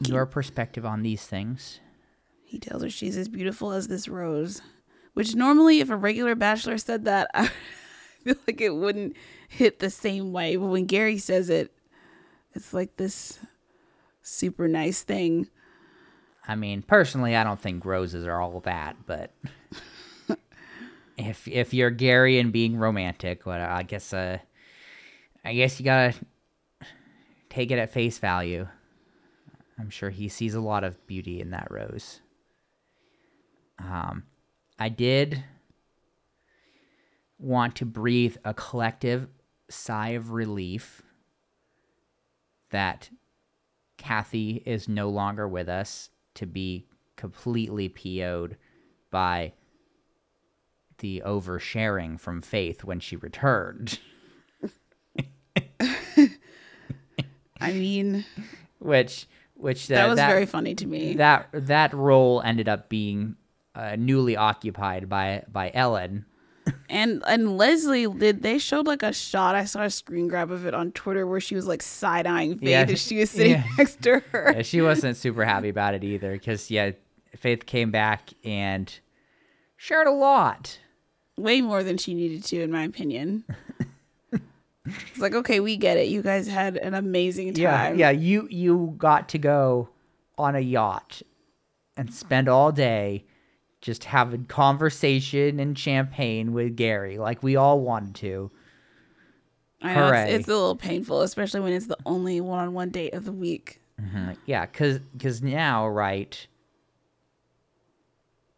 your 0.00 0.26
perspective 0.26 0.84
on 0.84 1.02
these 1.02 1.24
things. 1.24 1.80
He 2.44 2.58
tells 2.58 2.82
her 2.82 2.90
she's 2.90 3.16
as 3.16 3.28
beautiful 3.28 3.72
as 3.72 3.86
this 3.88 4.08
rose, 4.08 4.60
which 5.14 5.34
normally, 5.36 5.80
if 5.80 5.90
a 5.90 5.96
regular 5.96 6.34
bachelor 6.34 6.78
said 6.78 7.04
that, 7.04 7.30
I 7.34 7.46
feel 8.24 8.34
like 8.46 8.60
it 8.60 8.74
wouldn't 8.74 9.14
hit 9.48 9.78
the 9.78 9.90
same 9.90 10.32
way. 10.32 10.56
But 10.56 10.66
when 10.66 10.86
Gary 10.86 11.18
says 11.18 11.48
it, 11.48 11.72
it's 12.54 12.74
like 12.74 12.96
this 12.96 13.38
super 14.22 14.66
nice 14.66 15.02
thing. 15.02 15.48
I 16.48 16.54
mean, 16.54 16.80
personally, 16.80 17.36
I 17.36 17.44
don't 17.44 17.60
think 17.60 17.84
roses 17.84 18.26
are 18.26 18.40
all 18.40 18.60
that, 18.60 18.96
but 19.04 19.32
if 21.18 21.46
if 21.46 21.74
you're 21.74 21.90
Gary 21.90 22.38
and 22.38 22.50
being 22.50 22.78
romantic, 22.78 23.44
well, 23.44 23.60
I 23.60 23.82
guess 23.82 24.14
uh, 24.14 24.38
I 25.44 25.52
guess 25.52 25.78
you 25.78 25.84
gotta 25.84 26.14
take 27.50 27.70
it 27.70 27.78
at 27.78 27.92
face 27.92 28.18
value. 28.18 28.66
I'm 29.78 29.90
sure 29.90 30.08
he 30.08 30.28
sees 30.28 30.54
a 30.54 30.60
lot 30.60 30.84
of 30.84 31.06
beauty 31.06 31.40
in 31.40 31.50
that 31.50 31.70
rose. 31.70 32.20
Um, 33.78 34.24
I 34.78 34.88
did 34.88 35.44
want 37.38 37.76
to 37.76 37.84
breathe 37.84 38.36
a 38.44 38.54
collective 38.54 39.28
sigh 39.68 40.10
of 40.10 40.32
relief 40.32 41.02
that 42.70 43.10
Kathy 43.98 44.62
is 44.64 44.88
no 44.88 45.10
longer 45.10 45.46
with 45.46 45.68
us 45.68 46.10
to 46.38 46.46
be 46.46 46.86
completely 47.16 47.88
PO'd 47.88 48.56
by 49.10 49.52
the 50.98 51.22
oversharing 51.26 52.18
from 52.18 52.42
Faith 52.42 52.84
when 52.84 53.00
she 53.00 53.16
returned. 53.16 53.98
I 57.60 57.72
mean, 57.72 58.24
which 58.78 59.26
which 59.54 59.90
uh, 59.90 59.94
that 59.96 60.08
was 60.08 60.18
very 60.18 60.46
funny 60.46 60.74
to 60.76 60.86
me. 60.86 61.14
that 61.14 61.48
that 61.52 61.92
role 61.92 62.40
ended 62.42 62.68
up 62.68 62.88
being 62.88 63.34
uh, 63.74 63.96
newly 63.98 64.36
occupied 64.36 65.08
by 65.08 65.42
by 65.50 65.72
Ellen. 65.74 66.24
And 66.88 67.22
and 67.26 67.56
Leslie 67.56 68.06
did 68.06 68.42
they 68.42 68.58
showed 68.58 68.86
like 68.86 69.02
a 69.02 69.12
shot. 69.12 69.54
I 69.54 69.64
saw 69.64 69.82
a 69.82 69.90
screen 69.90 70.28
grab 70.28 70.50
of 70.50 70.66
it 70.66 70.74
on 70.74 70.92
Twitter 70.92 71.26
where 71.26 71.40
she 71.40 71.54
was 71.54 71.66
like 71.66 71.82
side 71.82 72.26
eyeing 72.26 72.58
Faith 72.58 72.68
Yeah, 72.68 72.86
as 72.88 73.00
she 73.00 73.18
was 73.18 73.30
sitting 73.38 73.52
yeah. 73.52 73.64
next 73.76 74.02
to 74.02 74.20
her. 74.32 74.52
Yeah, 74.56 74.62
she 74.62 74.80
wasn't 74.80 75.16
super 75.16 75.44
happy 75.44 75.68
about 75.68 75.94
it 75.94 76.02
either 76.04 76.32
because 76.32 76.70
yeah, 76.70 76.92
Faith 77.36 77.66
came 77.66 77.90
back 77.90 78.30
and 78.44 78.98
shared 79.76 80.06
a 80.06 80.12
lot. 80.12 80.78
Way 81.36 81.60
more 81.60 81.84
than 81.84 81.98
she 81.98 82.14
needed 82.14 82.42
to, 82.44 82.60
in 82.62 82.72
my 82.72 82.82
opinion. 82.82 83.44
it's 84.84 85.18
like, 85.18 85.34
okay, 85.34 85.60
we 85.60 85.76
get 85.76 85.96
it. 85.96 86.08
You 86.08 86.22
guys 86.22 86.48
had 86.48 86.76
an 86.76 86.94
amazing 86.94 87.54
time. 87.54 87.62
Yeah, 87.62 87.92
yeah. 87.92 88.10
You 88.10 88.48
you 88.50 88.94
got 88.98 89.28
to 89.30 89.38
go 89.38 89.90
on 90.36 90.56
a 90.56 90.60
yacht 90.60 91.22
and 91.96 92.12
spend 92.12 92.48
all 92.48 92.72
day 92.72 93.24
just 93.80 94.04
having 94.04 94.44
conversation 94.44 95.60
and 95.60 95.78
champagne 95.78 96.52
with 96.52 96.76
Gary, 96.76 97.18
like 97.18 97.42
we 97.42 97.56
all 97.56 97.80
wanted 97.80 98.14
to. 98.16 98.50
I 99.80 99.94
know 99.94 100.08
it's, 100.08 100.32
it's 100.32 100.48
a 100.48 100.52
little 100.52 100.76
painful, 100.76 101.22
especially 101.22 101.60
when 101.60 101.72
it's 101.72 101.86
the 101.86 101.98
only 102.04 102.40
one-on-one 102.40 102.90
date 102.90 103.14
of 103.14 103.24
the 103.24 103.32
week. 103.32 103.80
Mm-hmm. 104.00 104.32
Yeah, 104.46 104.66
cause 104.66 105.00
cause 105.20 105.42
now 105.42 105.86
right, 105.88 106.46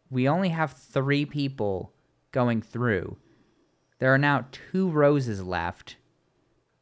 we 0.09 0.27
only 0.27 0.49
have 0.49 0.73
three 0.73 1.25
people 1.25 1.93
going 2.31 2.61
through. 2.61 3.17
There 3.99 4.13
are 4.13 4.17
now 4.17 4.45
two 4.51 4.89
roses 4.89 5.43
left 5.43 5.97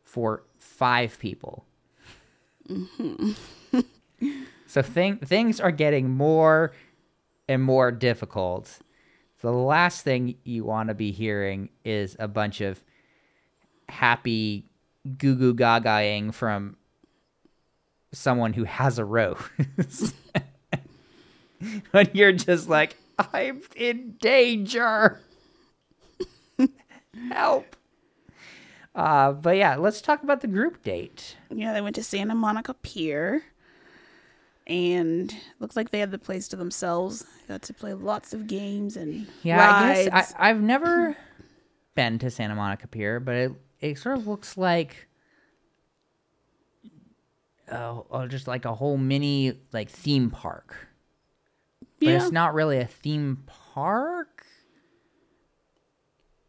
for 0.03 0.43
five 0.57 1.19
people. 1.19 1.65
Mm-hmm. 2.69 3.79
so 4.67 4.81
thing, 4.81 5.17
things 5.17 5.59
are 5.59 5.71
getting 5.71 6.09
more 6.09 6.71
and 7.49 7.63
more 7.63 7.91
difficult. 7.91 8.79
The 9.41 9.51
last 9.51 10.03
thing 10.03 10.35
you 10.43 10.63
want 10.63 10.89
to 10.89 10.93
be 10.93 11.11
hearing 11.11 11.69
is 11.83 12.15
a 12.19 12.27
bunch 12.27 12.61
of 12.61 12.81
happy 13.89 14.69
goo 15.17 15.35
goo 15.35 15.55
gagaing 15.55 16.31
from 16.33 16.77
someone 18.11 18.53
who 18.53 18.65
has 18.65 18.99
a 18.99 19.05
rose. 19.05 20.13
when 21.91 22.09
you're 22.13 22.33
just 22.33 22.69
like, 22.69 22.95
I'm 23.17 23.61
in 23.75 24.15
danger. 24.21 25.19
Help. 27.31 27.75
Uh, 28.93 29.31
but 29.31 29.57
yeah, 29.57 29.75
let's 29.75 30.01
talk 30.01 30.21
about 30.21 30.41
the 30.41 30.47
group 30.47 30.83
date. 30.83 31.35
Yeah, 31.49 31.73
they 31.73 31.81
went 31.81 31.95
to 31.95 32.03
Santa 32.03 32.35
Monica 32.35 32.75
Pier, 32.75 33.43
and 34.69 35.35
looks 35.59 35.75
like 35.75 35.89
they 35.89 35.99
had 35.99 36.11
the 36.11 36.19
place 36.19 36.47
to 36.49 36.55
themselves. 36.55 37.25
Got 37.47 37.63
to 37.63 37.73
play 37.73 37.93
lots 37.93 38.33
of 38.33 38.47
games 38.47 38.95
and 38.95 39.27
Yeah, 39.41 39.57
rides. 39.57 40.07
I 40.07 40.09
guess 40.11 40.33
I, 40.37 40.49
I've 40.49 40.61
never 40.61 41.17
been 41.95 42.19
to 42.19 42.29
Santa 42.29 42.55
Monica 42.55 42.87
Pier, 42.87 43.19
but 43.19 43.35
it 43.35 43.51
it 43.81 43.97
sort 43.97 44.17
of 44.17 44.27
looks 44.27 44.57
like 44.57 45.07
oh, 47.71 48.05
oh 48.11 48.27
just 48.27 48.47
like 48.47 48.65
a 48.65 48.73
whole 48.75 48.97
mini 48.97 49.57
like 49.73 49.89
theme 49.89 50.29
park. 50.29 50.75
But 51.99 52.09
yeah, 52.09 52.23
it's 52.23 52.31
not 52.31 52.53
really 52.53 52.77
a 52.77 52.85
theme 52.85 53.43
park. 53.47 54.45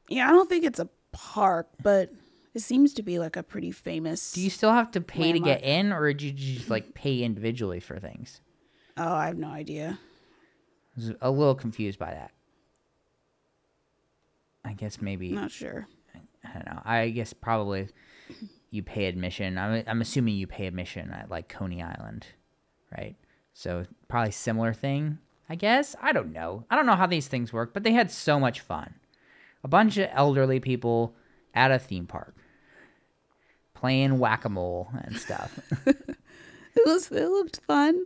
yeah. 0.08 0.28
I 0.28 0.32
don't 0.32 0.48
think 0.48 0.64
it's 0.64 0.78
a 0.78 0.88
park, 1.12 1.68
but 1.82 2.12
it 2.54 2.60
seems 2.60 2.92
to 2.94 3.02
be 3.02 3.18
like 3.18 3.36
a 3.36 3.42
pretty 3.42 3.70
famous. 3.70 4.32
Do 4.32 4.40
you 4.40 4.50
still 4.50 4.72
have 4.72 4.90
to 4.92 5.00
pay 5.00 5.32
to 5.32 5.40
get 5.40 5.62
in, 5.62 5.92
or 5.92 6.12
did 6.12 6.38
you 6.40 6.56
just 6.56 6.70
like 6.70 6.94
pay 6.94 7.22
individually 7.22 7.80
for 7.80 7.98
things? 7.98 8.40
oh, 8.96 9.14
I 9.14 9.26
have 9.26 9.38
no 9.38 9.48
idea. 9.48 9.98
I 10.96 11.00
was 11.00 11.12
a 11.20 11.30
little 11.30 11.54
confused 11.54 11.98
by 11.98 12.10
that. 12.12 12.32
I 14.64 14.74
guess 14.74 15.00
maybe 15.00 15.30
Not 15.30 15.50
sure. 15.50 15.88
I 16.44 16.52
don't 16.52 16.66
know. 16.66 16.82
I 16.84 17.08
guess 17.10 17.32
probably 17.32 17.88
you 18.70 18.82
pay 18.82 19.06
admission. 19.06 19.56
I'm 19.58 19.82
I'm 19.86 20.00
assuming 20.00 20.36
you 20.36 20.46
pay 20.46 20.66
admission 20.66 21.10
at 21.12 21.30
like 21.30 21.48
Coney 21.48 21.82
Island, 21.82 22.26
right? 22.96 23.16
So 23.54 23.84
probably 24.08 24.32
similar 24.32 24.72
thing. 24.74 25.18
I 25.48 25.54
guess 25.54 25.96
I 26.00 26.12
don't 26.12 26.32
know. 26.32 26.64
I 26.70 26.76
don't 26.76 26.86
know 26.86 26.96
how 26.96 27.06
these 27.06 27.28
things 27.28 27.52
work, 27.52 27.72
but 27.72 27.82
they 27.84 27.92
had 27.92 28.10
so 28.10 28.38
much 28.38 28.60
fun. 28.60 28.94
A 29.64 29.68
bunch 29.68 29.96
of 29.96 30.08
elderly 30.12 30.60
people 30.60 31.14
at 31.54 31.70
a 31.70 31.78
theme 31.78 32.06
park 32.06 32.34
playing 33.74 34.18
whack 34.18 34.44
a 34.44 34.48
mole 34.48 34.88
and 35.04 35.16
stuff. 35.16 35.58
It 36.76 36.86
was. 36.86 37.10
It 37.10 37.26
looked 37.28 37.60
fun. 37.66 38.04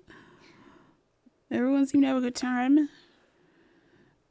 Everyone 1.50 1.86
seemed 1.86 2.04
to 2.04 2.08
have 2.08 2.16
a 2.16 2.22
good 2.22 2.34
time. 2.34 2.88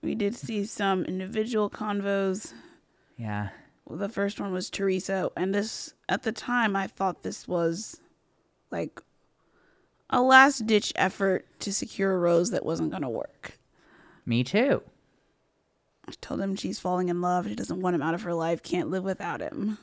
We 0.02 0.16
did 0.16 0.36
see 0.36 0.66
some 0.66 1.06
individual 1.06 1.70
convos. 1.70 2.52
yeah. 3.18 3.50
Well, 3.86 4.00
the 4.00 4.10
first 4.10 4.40
one 4.40 4.52
was 4.52 4.70
Theresa, 4.70 5.30
and 5.38 5.54
this 5.54 5.94
at 6.10 6.24
the 6.24 6.32
time 6.32 6.76
I 6.76 6.88
thought 6.88 7.22
this 7.22 7.48
was 7.48 8.00
like 8.72 9.02
a 10.10 10.22
last 10.22 10.66
ditch 10.66 10.94
effort 10.96 11.46
to 11.60 11.72
secure 11.72 12.14
a 12.14 12.18
rose 12.18 12.50
that 12.52 12.66
wasn't 12.66 12.90
going 12.92 13.04
to 13.04 13.10
work. 13.10 13.60
Me 14.26 14.44
too. 14.44 14.82
I 16.08 16.12
told 16.20 16.42
him 16.42 16.56
she's 16.56 16.80
falling 16.80 17.10
in 17.10 17.22
love. 17.22 17.48
She 17.48 17.56
doesn't 17.56 17.82
want 17.82 17.96
him 17.96 18.02
out 18.02 18.14
of 18.14 18.24
her 18.24 18.34
life. 18.34 18.62
Can't 18.62 18.90
live 18.90 19.04
without 19.04 19.42
him. 19.42 19.78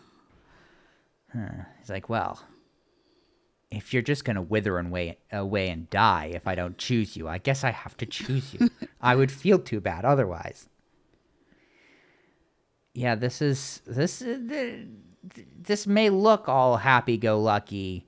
He's 1.33 1.89
like, 1.89 2.09
well, 2.09 2.43
if 3.71 3.93
you're 3.93 4.03
just 4.03 4.25
gonna 4.25 4.43
wither 4.43 4.79
and 4.79 4.91
way, 4.91 5.19
away 5.33 5.71
and 5.71 5.89
die 5.91 6.31
if 6.35 6.47
I 6.47 6.55
don't 6.55 6.77
choose 6.77 7.17
you, 7.17 7.29
I 7.29 7.39
guess 7.39 7.65
I 7.65 7.71
have 7.71 7.97
to 7.99 8.07
choose 8.07 8.53
you. 8.53 8.71
I 9.01 9.15
would 9.15 9.31
feel 9.31 9.59
too 9.59 9.81
bad 9.81 10.05
otherwise. 10.05 10.69
Yeah, 12.93 13.15
this 13.15 13.41
is 13.41 13.81
this 13.87 14.21
uh, 14.21 14.39
is 14.51 14.89
this 15.57 15.87
may 15.87 16.11
look 16.11 16.49
all 16.49 16.79
happy-go-lucky, 16.79 18.07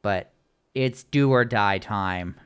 but 0.00 0.32
it's 0.74 1.02
do 1.02 1.30
or 1.30 1.44
die 1.44 1.78
time. 1.78 2.36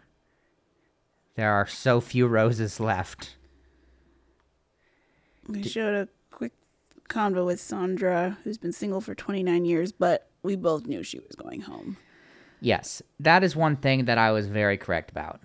There 1.37 1.53
are 1.53 1.67
so 1.67 2.01
few 2.01 2.27
roses 2.27 2.81
left. 2.81 3.37
We 5.49 5.63
showed 5.63 5.95
a 5.95 6.09
quick 6.31 6.53
convo 7.09 7.45
with 7.47 7.61
Sandra, 7.61 8.39
who's 8.45 8.59
been 8.59 8.73
single 8.73 9.01
for 9.01 9.15
29 9.15 9.65
years, 9.65 9.93
but 9.93 10.29
we 10.43 10.57
both 10.57 10.87
knew 10.87 11.03
she 11.03 11.19
was 11.19 11.37
going 11.37 11.63
home. 11.63 11.97
Yes, 12.61 13.03
that 13.21 13.45
is 13.45 13.55
one 13.55 13.77
thing 13.77 14.07
that 14.07 14.19
I 14.19 14.31
was 14.33 14.47
very 14.47 14.79
correct 14.79 15.11
about. 15.11 15.41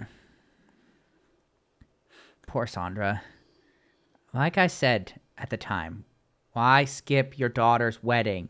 Poor 2.47 2.65
Sandra. 2.65 3.21
Like 4.33 4.57
I 4.57 4.67
said 4.67 5.19
at 5.38 5.49
the 5.49 5.57
time, 5.57 6.05
why 6.53 6.85
skip 6.85 7.38
your 7.38 7.49
daughter's 7.49 8.01
wedding? 8.01 8.49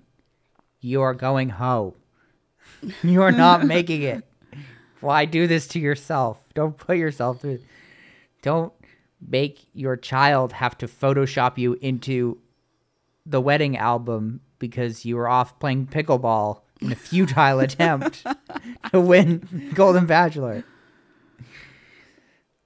You 0.79 1.01
are 1.01 1.13
going 1.13 1.49
home. 1.49 1.93
You 3.03 3.23
are 3.23 3.31
not 3.31 3.65
making 3.65 4.03
it. 4.03 4.23
Why 5.01 5.25
do 5.25 5.47
this 5.47 5.67
to 5.69 5.79
yourself? 5.79 6.37
Don't 6.53 6.77
put 6.77 6.97
yourself 6.97 7.41
through. 7.41 7.59
Don't 8.41 8.71
make 9.25 9.67
your 9.73 9.97
child 9.97 10.53
have 10.53 10.77
to 10.79 10.87
Photoshop 10.87 11.57
you 11.57 11.77
into 11.81 12.39
the 13.25 13.41
wedding 13.41 13.77
album 13.77 14.41
because 14.57 15.05
you 15.05 15.15
were 15.15 15.29
off 15.29 15.59
playing 15.59 15.87
pickleball 15.87 16.61
in 16.81 16.91
a 16.91 16.95
futile 16.95 17.59
attempt 17.59 18.25
to 18.91 18.99
win 18.99 19.71
Golden 19.73 20.05
Bachelor. 20.05 20.63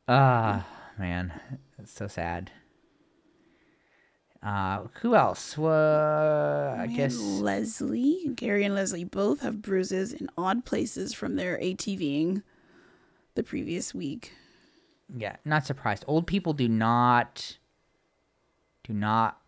Ah, 0.07 0.65
man, 0.97 1.33
it's 1.79 1.93
so 1.93 2.07
sad. 2.07 2.51
Uh, 4.41 4.87
who 5.01 5.15
else? 5.15 5.57
Well, 5.57 6.75
I 6.77 6.87
guess 6.87 7.17
Leslie, 7.17 8.29
Gary, 8.35 8.65
and 8.65 8.75
Leslie 8.75 9.05
both 9.05 9.39
have 9.39 9.61
bruises 9.61 10.11
in 10.11 10.29
odd 10.37 10.65
places 10.65 11.13
from 11.13 11.37
their 11.37 11.57
ATVing 11.57 12.43
the 13.35 13.43
previous 13.43 13.93
week. 13.93 14.33
Yeah, 15.15 15.35
not 15.45 15.65
surprised. 15.65 16.03
Old 16.07 16.27
people 16.27 16.53
do 16.53 16.67
not 16.67 17.57
do 18.83 18.93
not 18.93 19.39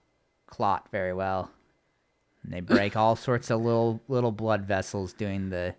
clot 0.48 0.88
very 0.92 1.14
well. 1.14 1.52
And 2.44 2.54
they 2.54 2.60
break 2.76 2.96
all 2.96 3.16
sorts 3.16 3.50
of 3.50 3.62
little 3.62 4.02
little 4.08 4.32
blood 4.32 4.66
vessels 4.66 5.14
doing 5.14 5.50
the 5.50 5.76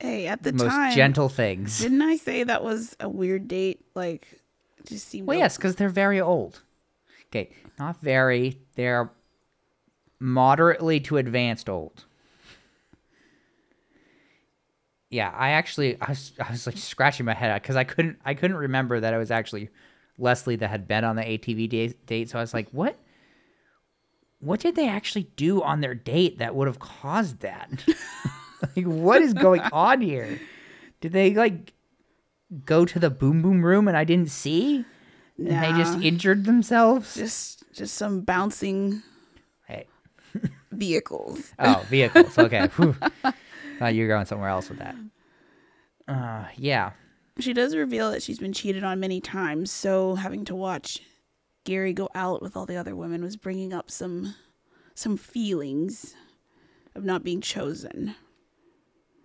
Hey, 0.00 0.26
at 0.26 0.42
the 0.42 0.52
most 0.52 0.70
time, 0.70 0.92
gentle 0.94 1.28
things. 1.28 1.78
didn't 1.78 2.02
I 2.02 2.16
say 2.16 2.42
that 2.44 2.62
was 2.64 2.96
a 3.00 3.08
weird 3.08 3.48
date? 3.48 3.80
Like, 3.94 4.40
just 4.84 5.08
seemed. 5.08 5.26
Well, 5.28 5.38
yes, 5.38 5.56
because 5.56 5.76
they're 5.76 5.88
very 5.88 6.20
old. 6.20 6.62
Okay, 7.28 7.50
not 7.78 8.00
very. 8.00 8.58
They're 8.74 9.10
moderately 10.18 11.00
to 11.00 11.16
advanced 11.16 11.68
old. 11.68 12.04
Yeah, 15.14 15.32
I 15.32 15.50
actually, 15.50 15.96
I 16.00 16.08
was, 16.08 16.32
I 16.44 16.50
was 16.50 16.66
like 16.66 16.76
scratching 16.76 17.24
my 17.24 17.34
head 17.34 17.52
uh, 17.52 17.54
because 17.54 17.76
I 17.76 17.84
couldn't, 17.84 18.18
I 18.24 18.34
couldn't 18.34 18.56
remember 18.56 18.98
that 18.98 19.14
it 19.14 19.16
was 19.16 19.30
actually 19.30 19.68
Leslie 20.18 20.56
that 20.56 20.66
had 20.66 20.88
been 20.88 21.04
on 21.04 21.14
the 21.14 21.22
ATV 21.22 21.68
da- 21.68 21.96
date. 22.06 22.30
So 22.30 22.38
I 22.38 22.40
was 22.40 22.52
like, 22.52 22.68
what? 22.72 22.98
What 24.40 24.58
did 24.58 24.74
they 24.74 24.88
actually 24.88 25.30
do 25.36 25.62
on 25.62 25.82
their 25.82 25.94
date 25.94 26.38
that 26.38 26.56
would 26.56 26.66
have 26.66 26.80
caused 26.80 27.38
that? 27.42 27.70
like, 28.76 28.86
what 28.86 29.22
is 29.22 29.34
going 29.34 29.60
on 29.72 30.00
here? 30.00 30.40
Did 31.00 31.12
they 31.12 31.32
like 31.32 31.74
go 32.66 32.84
to 32.84 32.98
the 32.98 33.08
boom 33.08 33.40
boom 33.40 33.64
room 33.64 33.86
and 33.86 33.96
I 33.96 34.02
didn't 34.02 34.30
see? 34.30 34.84
And 35.38 35.62
they 35.62 35.72
just 35.74 36.02
injured 36.02 36.44
themselves? 36.44 37.14
Just 37.14 37.62
just 37.72 37.94
some 37.94 38.22
bouncing 38.22 39.00
Hey. 39.68 39.86
vehicles. 40.72 41.52
Oh, 41.60 41.86
vehicles. 41.88 42.36
Okay. 42.36 42.68
Thought 43.78 43.94
you 43.94 44.02
were 44.02 44.08
going 44.08 44.26
somewhere 44.26 44.48
else 44.48 44.68
with 44.68 44.78
that. 44.78 44.94
Uh, 46.06 46.44
yeah. 46.56 46.92
She 47.38 47.52
does 47.52 47.74
reveal 47.74 48.10
that 48.12 48.22
she's 48.22 48.38
been 48.38 48.52
cheated 48.52 48.84
on 48.84 49.00
many 49.00 49.20
times, 49.20 49.70
so 49.70 50.14
having 50.14 50.44
to 50.46 50.54
watch 50.54 51.00
Gary 51.64 51.92
go 51.92 52.08
out 52.14 52.42
with 52.42 52.56
all 52.56 52.66
the 52.66 52.76
other 52.76 52.94
women 52.94 53.22
was 53.22 53.36
bringing 53.36 53.72
up 53.72 53.90
some 53.90 54.34
some 54.94 55.16
feelings 55.16 56.14
of 56.94 57.04
not 57.04 57.24
being 57.24 57.40
chosen. 57.40 58.14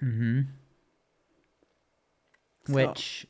Mm-hmm. 0.03 0.41
So- 2.67 2.73
Which 2.73 3.27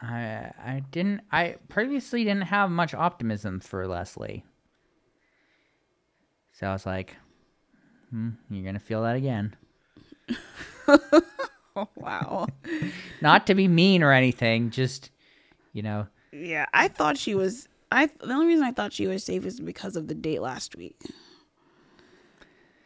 I 0.00 0.50
I 0.58 0.82
didn't 0.90 1.22
I 1.30 1.56
previously 1.68 2.24
didn't 2.24 2.42
have 2.42 2.70
much 2.70 2.92
optimism 2.92 3.60
for 3.60 3.86
Leslie. 3.86 4.44
So 6.52 6.66
I 6.66 6.72
was 6.72 6.84
like, 6.84 7.16
hmm, 8.10 8.30
you're 8.50 8.64
gonna 8.64 8.78
feel 8.80 9.02
that 9.04 9.16
again. 9.16 9.56
Oh 10.88 11.88
wow. 11.96 12.46
Not 13.20 13.46
to 13.46 13.54
be 13.54 13.68
mean 13.68 14.02
or 14.02 14.12
anything, 14.12 14.70
just 14.70 15.10
you 15.72 15.82
know, 15.82 16.06
yeah, 16.32 16.66
I 16.74 16.88
thought 16.88 17.16
she 17.16 17.34
was 17.34 17.68
I 17.90 18.06
the 18.06 18.32
only 18.32 18.46
reason 18.46 18.64
I 18.64 18.72
thought 18.72 18.92
she 18.92 19.06
was 19.06 19.24
safe 19.24 19.44
is 19.46 19.60
because 19.60 19.96
of 19.96 20.08
the 20.08 20.14
date 20.14 20.42
last 20.42 20.76
week. 20.76 20.96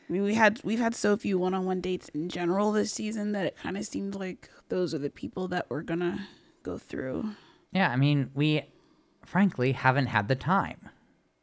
I 0.08 0.12
mean, 0.12 0.22
we 0.22 0.34
had 0.34 0.60
we've 0.62 0.78
had 0.78 0.94
so 0.94 1.16
few 1.16 1.38
one-on-one 1.38 1.80
dates 1.80 2.08
in 2.10 2.28
general 2.28 2.70
this 2.70 2.92
season 2.92 3.32
that 3.32 3.46
it 3.46 3.56
kind 3.56 3.76
of 3.76 3.84
seemed 3.84 4.14
like 4.14 4.48
those 4.68 4.94
are 4.94 4.98
the 4.98 5.10
people 5.10 5.48
that 5.48 5.66
we're 5.68 5.82
gonna 5.82 6.28
go 6.62 6.78
through. 6.78 7.30
yeah. 7.72 7.90
I 7.90 7.96
mean, 7.96 8.30
we 8.34 8.62
frankly 9.24 9.72
haven't 9.72 10.06
had 10.06 10.28
the 10.28 10.36
time. 10.36 10.88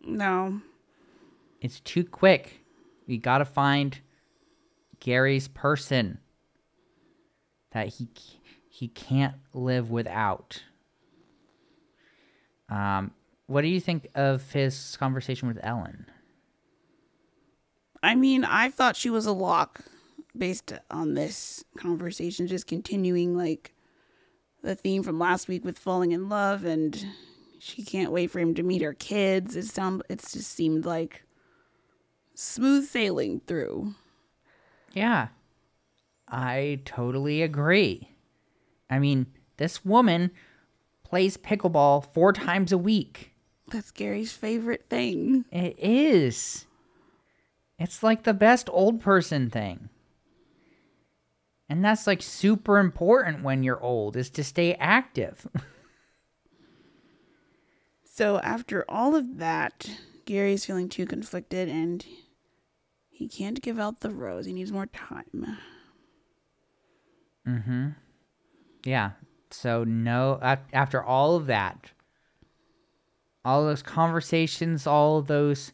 No, 0.06 0.62
It's 1.62 1.80
too 1.82 2.04
quick. 2.04 2.62
We 3.08 3.18
gotta 3.18 3.46
find 3.46 4.00
Gary's 5.04 5.50
person 5.50 6.18
that 7.72 7.90
he 7.90 8.08
he 8.70 8.88
can't 8.88 9.36
live 9.54 9.92
without. 9.92 10.64
Um, 12.70 13.12
what 13.46 13.62
do 13.62 13.68
you 13.68 13.82
think 13.82 14.08
of 14.16 14.54
his 14.54 14.96
conversation 14.98 15.50
with 15.50 15.60
Ellen? 15.62 16.06
I 18.02 18.16
mean, 18.16 18.46
I 18.46 18.70
thought 18.70 18.96
she 18.96 19.10
was 19.10 19.26
a 19.26 19.34
lock 19.34 19.82
based 20.36 20.74
on 20.90 21.16
this 21.16 21.66
conversation, 21.78 22.48
just 22.48 22.66
continuing 22.66 23.38
like 23.38 23.74
the 24.62 24.74
theme 24.74 25.04
from 25.04 25.20
last 25.20 25.50
week 25.50 25.66
with 25.66 25.78
falling 25.78 26.14
in 26.14 26.30
love 26.30 26.64
and 26.64 27.06
she 27.60 27.84
can't 27.84 28.12
wait 28.12 28.32
for 28.32 28.40
him 28.40 28.56
to 28.56 28.64
meet 28.64 28.82
her 28.82 28.94
kids. 28.94 29.58
It 29.58 29.66
sound 29.66 30.02
it's 30.10 30.32
just 30.32 30.52
seemed 30.54 30.86
like 30.86 31.24
smooth 32.36 32.88
sailing 32.88 33.42
through. 33.46 33.96
Yeah, 34.94 35.30
I 36.28 36.82
totally 36.86 37.42
agree. 37.42 38.10
I 38.90 39.00
mean, 39.00 39.28
this 39.58 39.84
woman 39.84 40.32
plays 41.04 41.38
pickleball 41.38 42.14
four 42.14 42.32
times 42.34 42.72
a 42.72 42.78
week. 42.78 43.32
That's 43.70 43.92
Gary's 43.92 44.32
favorite 44.32 44.86
thing. 44.90 45.46
It 45.52 45.76
is. 45.80 46.66
It's 47.80 48.04
like 48.04 48.24
the 48.24 48.34
best 48.34 48.70
old 48.72 49.02
person 49.02 49.50
thing. 49.50 49.90
And 51.70 51.84
that's 51.84 52.06
like 52.06 52.22
super 52.22 52.78
important 52.78 53.44
when 53.44 53.64
you're 53.64 53.82
old 53.82 54.16
is 54.16 54.30
to 54.32 54.44
stay 54.44 54.76
active. 54.76 55.48
So 58.16 58.38
after 58.42 58.86
all 58.88 59.16
of 59.16 59.40
that, 59.40 59.90
Gary's 60.26 60.66
feeling 60.66 60.88
too 60.88 61.08
conflicted 61.08 61.68
and 61.68 62.06
he 63.24 63.30
can't 63.30 63.62
give 63.62 63.80
out 63.80 64.02
the 64.02 64.10
rose. 64.10 64.46
He 64.46 64.54
needs 64.54 64.72
more 64.72 64.88
time. 64.88 65.58
Mm 67.48 67.66
mhm. 67.66 67.96
Yeah. 68.86 69.12
So 69.50 69.84
no 69.84 70.40
after 70.72 71.04
all 71.04 71.36
of 71.36 71.48
that 71.48 71.92
all 73.46 73.66
those 73.66 73.84
conversations, 73.84 74.88
all 74.88 75.22
those 75.22 75.74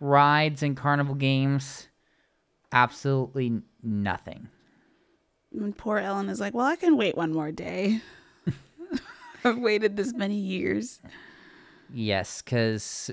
rides 0.00 0.62
and 0.62 0.76
carnival 0.76 1.14
games 1.14 1.88
absolutely 2.72 3.62
nothing. 3.82 4.48
And 5.52 5.76
poor 5.76 5.98
Ellen 5.98 6.28
is 6.28 6.40
like, 6.40 6.54
Well, 6.54 6.66
I 6.66 6.76
can 6.76 6.96
wait 6.96 7.16
one 7.16 7.32
more 7.32 7.52
day. 7.52 8.00
I've 9.44 9.58
waited 9.58 9.96
this 9.96 10.12
many 10.12 10.36
years. 10.36 11.00
Yes, 11.92 12.42
because 12.42 13.10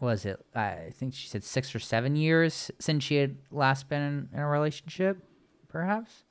was 0.00 0.24
it? 0.24 0.44
I 0.54 0.92
think 0.94 1.14
she 1.14 1.28
said 1.28 1.44
six 1.44 1.74
or 1.74 1.78
seven 1.78 2.16
years 2.16 2.70
since 2.78 3.04
she 3.04 3.16
had 3.16 3.36
last 3.50 3.88
been 3.88 4.02
in, 4.02 4.28
in 4.32 4.40
a 4.40 4.46
relationship, 4.48 5.18
perhaps 5.68 6.24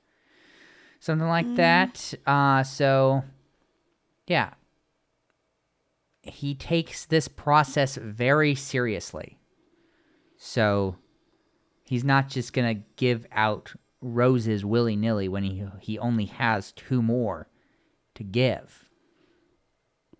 something 0.99 1.27
like 1.27 1.55
that. 1.55 2.13
Uh, 2.25 2.63
so 2.63 3.23
yeah, 4.27 4.51
he 6.21 6.53
takes 6.53 7.05
this 7.05 7.27
process 7.27 7.95
very 7.95 8.55
seriously. 8.55 9.39
So 10.37 10.95
he's 11.85 12.03
not 12.03 12.29
just 12.29 12.53
gonna 12.53 12.81
give 12.95 13.25
out 13.31 13.73
roses 14.01 14.63
willy 14.63 14.95
nilly 14.95 15.27
when 15.27 15.43
he 15.43 15.63
he 15.79 15.99
only 15.99 16.25
has 16.25 16.71
two 16.73 17.01
more 17.01 17.49
to 18.15 18.23
give. 18.23 18.88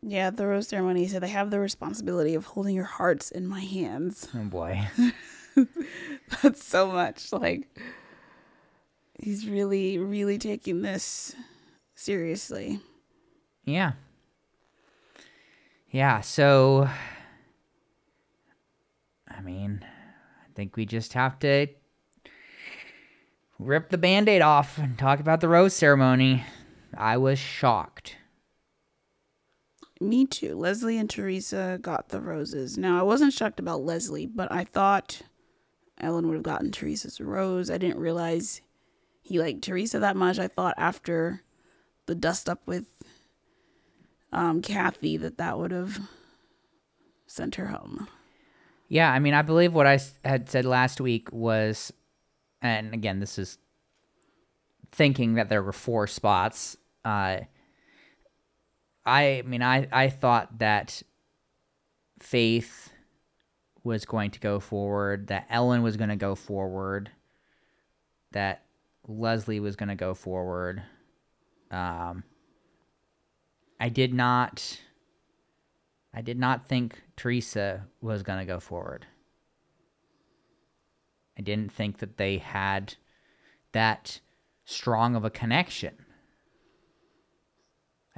Yeah, 0.01 0.29
the 0.29 0.47
rose 0.47 0.67
ceremony, 0.67 1.01
he 1.01 1.07
said, 1.07 1.23
I 1.23 1.27
have 1.27 1.51
the 1.51 1.59
responsibility 1.59 2.33
of 2.35 2.45
holding 2.45 2.75
your 2.75 2.85
hearts 2.85 3.31
in 3.31 3.47
my 3.47 3.59
hands. 3.59 4.27
Oh 4.33 4.43
boy. 4.43 4.88
That's 6.41 6.63
so 6.63 6.88
much. 6.91 7.33
Like, 7.33 7.67
he's 9.19 9.47
really, 9.47 9.97
really 9.97 10.38
taking 10.38 10.81
this 10.81 11.35
seriously. 11.95 12.79
Yeah. 13.65 13.93
Yeah, 15.91 16.21
so 16.21 16.88
I 19.27 19.41
mean, 19.41 19.83
I 19.83 20.53
think 20.53 20.75
we 20.75 20.85
just 20.85 21.13
have 21.13 21.39
to 21.39 21.67
rip 23.57 23.89
the 23.89 23.97
band-aid 23.97 24.41
off 24.41 24.77
and 24.77 24.97
talk 24.97 25.19
about 25.19 25.41
the 25.41 25.47
rose 25.49 25.73
ceremony. 25.73 26.43
I 26.97 27.17
was 27.17 27.39
shocked. 27.39 28.15
Me 30.01 30.25
too. 30.25 30.55
Leslie 30.55 30.97
and 30.97 31.09
Theresa 31.09 31.77
got 31.81 32.09
the 32.09 32.21
roses. 32.21 32.77
Now, 32.77 32.99
I 32.99 33.03
wasn't 33.03 33.33
shocked 33.33 33.59
about 33.59 33.83
Leslie, 33.83 34.25
but 34.25 34.51
I 34.51 34.63
thought 34.63 35.21
Ellen 35.99 36.27
would 36.27 36.35
have 36.35 36.43
gotten 36.43 36.71
Theresa's 36.71 37.19
rose. 37.19 37.69
I 37.69 37.77
didn't 37.77 37.99
realize 37.99 38.62
he 39.21 39.39
liked 39.39 39.62
Theresa 39.62 39.99
that 39.99 40.15
much. 40.15 40.39
I 40.39 40.47
thought 40.47 40.75
after 40.77 41.43
the 42.05 42.15
dust 42.15 42.49
up 42.49 42.62
with 42.65 42.85
um, 44.31 44.62
Kathy 44.62 45.17
that 45.17 45.38
that 45.38 45.59
would 45.59 45.71
have 45.71 45.99
sent 47.27 47.55
her 47.55 47.67
home. 47.67 48.07
Yeah, 48.88 49.12
I 49.12 49.19
mean, 49.19 49.33
I 49.33 49.41
believe 49.41 49.73
what 49.73 49.85
I 49.85 49.99
had 50.25 50.49
said 50.49 50.65
last 50.65 50.99
week 50.99 51.31
was, 51.31 51.93
and 52.62 52.93
again, 52.93 53.19
this 53.19 53.38
is 53.38 53.57
thinking 54.91 55.35
that 55.35 55.49
there 55.49 55.62
were 55.62 55.73
four 55.73 56.07
spots. 56.07 56.75
Uh, 57.05 57.41
I 59.05 59.43
mean, 59.45 59.62
I, 59.62 59.88
I 59.91 60.09
thought 60.09 60.59
that 60.59 61.01
Faith 62.19 62.91
was 63.83 64.05
going 64.05 64.31
to 64.31 64.39
go 64.39 64.59
forward, 64.59 65.27
that 65.27 65.47
Ellen 65.49 65.83
was 65.83 65.97
going 65.97 66.09
to 66.09 66.15
go 66.15 66.35
forward, 66.35 67.09
that 68.31 68.65
Leslie 69.07 69.59
was 69.59 69.75
going 69.75 69.89
to 69.89 69.95
go 69.95 70.13
forward. 70.13 70.83
Um, 71.71 72.23
I 73.79 73.89
did 73.89 74.13
not. 74.13 74.79
I 76.13 76.21
did 76.21 76.39
not 76.39 76.67
think 76.67 77.01
Theresa 77.15 77.85
was 78.01 78.23
going 78.23 78.39
to 78.39 78.45
go 78.45 78.59
forward. 78.59 79.05
I 81.38 81.41
didn't 81.41 81.71
think 81.71 81.99
that 81.99 82.17
they 82.17 82.39
had 82.39 82.95
that 83.71 84.19
strong 84.65 85.15
of 85.15 85.23
a 85.23 85.29
connection. 85.29 85.93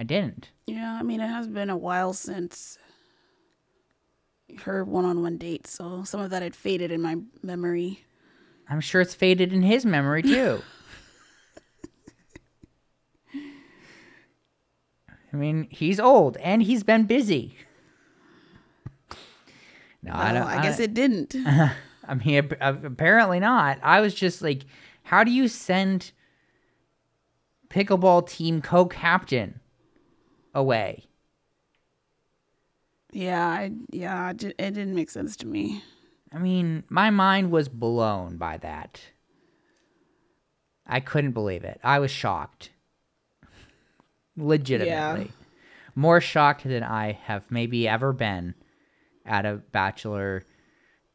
I 0.01 0.03
didn't. 0.03 0.49
Yeah, 0.65 0.93
I 0.99 1.03
mean, 1.03 1.21
it 1.21 1.27
has 1.27 1.47
been 1.47 1.69
a 1.69 1.77
while 1.77 2.11
since 2.11 2.79
her 4.63 4.83
one 4.83 5.05
on 5.05 5.21
one 5.21 5.37
date, 5.37 5.67
so 5.67 6.03
some 6.03 6.19
of 6.19 6.31
that 6.31 6.41
had 6.41 6.55
faded 6.55 6.91
in 6.91 7.03
my 7.03 7.17
memory. 7.43 8.03
I'm 8.67 8.81
sure 8.81 8.99
it's 9.01 9.13
faded 9.13 9.53
in 9.53 9.61
his 9.61 9.85
memory 9.85 10.23
too. 10.23 10.63
I 15.31 15.35
mean, 15.35 15.67
he's 15.69 15.99
old 15.99 16.35
and 16.37 16.63
he's 16.63 16.81
been 16.81 17.03
busy. 17.03 17.55
No, 20.01 20.13
I 20.15 20.33
don't. 20.33 20.47
I 20.47 20.63
guess 20.63 20.79
it 20.79 20.95
didn't. 20.95 21.35
I 21.45 22.15
mean, 22.15 22.37
ap- 22.37 22.53
uh, 22.59 22.73
apparently 22.85 23.39
not. 23.39 23.77
I 23.83 24.01
was 24.01 24.15
just 24.15 24.41
like, 24.41 24.63
How 25.03 25.23
do 25.23 25.29
you 25.29 25.47
send 25.47 26.11
pickleball 27.69 28.27
team 28.27 28.63
co-captain 28.63 29.59
away? 30.53 31.05
Yeah, 33.11 33.45
I, 33.45 33.71
yeah, 33.91 34.29
it, 34.29 34.57
didn't 34.57 34.95
make 34.95 35.09
sense 35.09 35.35
to 35.37 35.47
me. 35.47 35.83
I 36.33 36.37
mean, 36.37 36.83
my 36.89 37.09
mind 37.09 37.51
was 37.51 37.67
blown 37.67 38.37
by 38.37 38.57
that. 38.57 39.01
I 40.87 40.99
couldn't 40.99 41.31
believe 41.31 41.63
it. 41.63 41.79
I 41.83 41.99
was 41.99 42.11
shocked. 42.11 42.71
Legitimately. 44.37 45.31
More 45.93 46.21
shocked 46.21 46.63
than 46.63 46.83
I 46.83 47.11
have 47.11 47.51
maybe 47.51 47.87
ever 47.87 48.13
been 48.13 48.55
at 49.25 49.45
a 49.45 49.55
Bachelor 49.71 50.43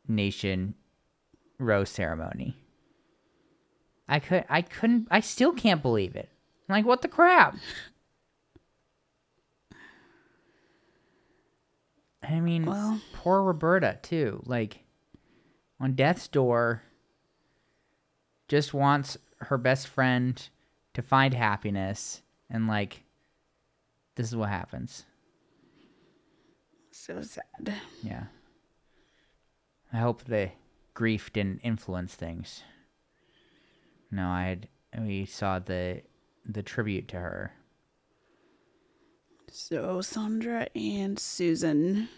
Nation 0.06 0.74
rose 1.58 1.90
ceremony. 1.90 2.56
I 4.08 4.20
could 4.20 4.44
I 4.48 4.62
couldn't 4.62 5.08
I 5.10 5.20
still 5.20 5.52
can't 5.52 5.82
believe 5.82 6.14
it. 6.14 6.28
I'm 6.68 6.74
like 6.74 6.86
what 6.86 7.02
the 7.02 7.08
crap? 7.08 7.56
I 12.28 12.40
mean, 12.40 12.64
Well, 12.66 13.00
poor 13.12 13.42
Roberta 13.42 13.98
too. 14.02 14.42
Like 14.46 14.80
on 15.80 15.94
death's 15.94 16.28
door, 16.28 16.82
just 18.48 18.72
wants 18.74 19.16
her 19.40 19.58
best 19.58 19.88
friend 19.88 20.48
to 20.94 21.02
find 21.02 21.34
happiness, 21.34 22.22
and 22.50 22.66
like 22.66 23.02
this 24.14 24.28
is 24.28 24.36
what 24.36 24.48
happens. 24.48 25.04
so 26.90 27.20
sad. 27.22 27.74
Yeah. 28.02 28.24
I 29.92 29.98
hope 29.98 30.24
the 30.24 30.50
grief 30.94 31.32
didn't 31.32 31.60
influence 31.60 32.14
things. 32.14 32.62
No, 34.10 34.28
I 34.28 34.44
had 34.44 34.68
we 34.98 35.26
saw 35.26 35.58
the 35.58 36.02
the 36.44 36.62
tribute 36.62 37.08
to 37.08 37.16
her. 37.16 37.52
So 39.56 40.02
Sandra 40.02 40.68
and 40.74 41.18
Susan. 41.18 42.08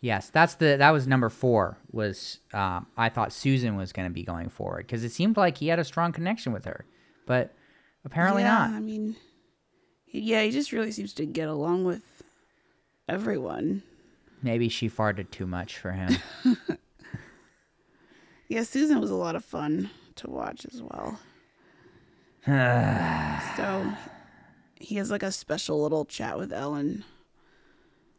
Yes, 0.00 0.30
that's 0.30 0.54
the 0.54 0.76
that 0.78 0.90
was 0.90 1.06
number 1.06 1.28
four. 1.28 1.78
Was 1.92 2.38
um, 2.54 2.86
I 2.96 3.10
thought 3.10 3.32
Susan 3.32 3.76
was 3.76 3.92
going 3.92 4.08
to 4.08 4.12
be 4.12 4.22
going 4.22 4.48
forward 4.48 4.86
because 4.86 5.04
it 5.04 5.12
seemed 5.12 5.36
like 5.36 5.58
he 5.58 5.68
had 5.68 5.78
a 5.78 5.84
strong 5.84 6.12
connection 6.12 6.52
with 6.52 6.64
her, 6.64 6.86
but 7.26 7.54
apparently 8.04 8.42
yeah, 8.42 8.48
not. 8.48 8.70
I 8.70 8.80
mean, 8.80 9.16
yeah, 10.06 10.42
he 10.42 10.50
just 10.50 10.72
really 10.72 10.90
seems 10.90 11.12
to 11.14 11.26
get 11.26 11.48
along 11.48 11.84
with 11.84 12.22
everyone. 13.08 13.82
Maybe 14.42 14.68
she 14.68 14.88
farted 14.88 15.30
too 15.30 15.46
much 15.46 15.78
for 15.78 15.92
him. 15.92 16.16
Yeah, 18.48 18.62
Susan 18.62 19.00
was 19.00 19.10
a 19.10 19.16
lot 19.16 19.34
of 19.34 19.44
fun 19.44 19.90
to 20.16 20.30
watch 20.30 20.66
as 20.72 20.80
well. 20.80 21.18
so 23.56 23.92
he 24.78 24.96
has 24.96 25.10
like 25.10 25.22
a 25.22 25.32
special 25.32 25.82
little 25.82 26.04
chat 26.04 26.38
with 26.38 26.52
Ellen, 26.52 27.04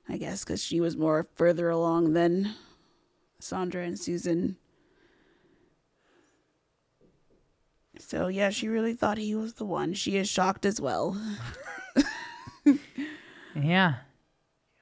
I 0.09 0.17
guess, 0.17 0.43
because 0.43 0.63
she 0.63 0.79
was 0.79 0.97
more 0.97 1.27
further 1.35 1.69
along 1.69 2.13
than 2.13 2.55
Sandra 3.39 3.83
and 3.83 3.99
Susan. 3.99 4.57
So 7.99 8.27
yeah, 8.27 8.49
she 8.49 8.67
really 8.67 8.93
thought 8.93 9.17
he 9.17 9.35
was 9.35 9.53
the 9.53 9.65
one. 9.65 9.93
She 9.93 10.17
is 10.17 10.29
shocked 10.29 10.65
as 10.65 10.79
well. 10.79 11.19
yeah, 13.55 13.95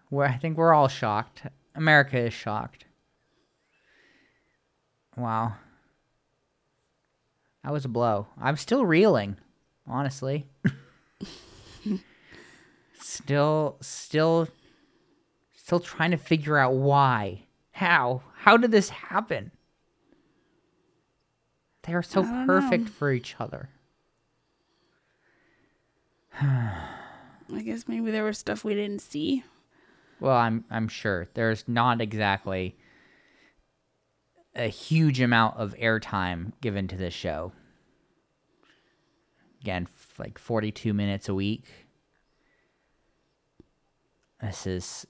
we're, 0.10 0.26
I 0.26 0.38
think 0.38 0.58
we're 0.58 0.74
all 0.74 0.88
shocked. 0.88 1.44
America 1.76 2.18
is 2.18 2.34
shocked. 2.34 2.86
Wow, 5.18 5.54
that 7.64 7.72
was 7.72 7.86
a 7.86 7.90
blow. 7.90 8.28
I'm 8.40 8.58
still 8.58 8.86
reeling, 8.86 9.38
honestly. 9.88 10.46
still, 13.16 13.78
still, 13.82 14.48
still 15.56 15.80
trying 15.80 16.12
to 16.12 16.18
figure 16.18 16.58
out 16.58 16.74
why, 16.74 17.46
how, 17.72 18.22
how 18.38 18.58
did 18.58 18.72
this 18.72 18.90
happen? 18.90 19.52
They 21.84 21.94
are 21.94 22.04
so 22.04 22.24
perfect 22.24 22.86
know. 22.86 22.92
for 22.92 23.12
each 23.12 23.36
other. 23.40 23.70
I 26.42 27.62
guess 27.64 27.88
maybe 27.88 28.12
there 28.12 28.24
was 28.24 28.38
stuff 28.38 28.64
we 28.64 28.74
didn't 28.74 29.02
see. 29.02 29.44
Well, 30.20 30.36
I'm 30.36 30.66
I'm 30.72 30.88
sure 30.88 31.28
there's 31.34 31.68
not 31.68 32.02
exactly 32.02 32.76
a 34.56 34.68
huge 34.68 35.22
amount 35.22 35.58
of 35.58 35.76
airtime 35.76 36.54
given 36.62 36.88
to 36.88 36.96
this 36.96 37.14
show. 37.14 37.52
Again, 39.62 39.88
f- 39.88 40.14
like 40.18 40.38
42 40.38 40.94
minutes 40.94 41.28
a 41.30 41.36
week. 41.36 41.66
This 44.42 44.68
is 44.68 45.08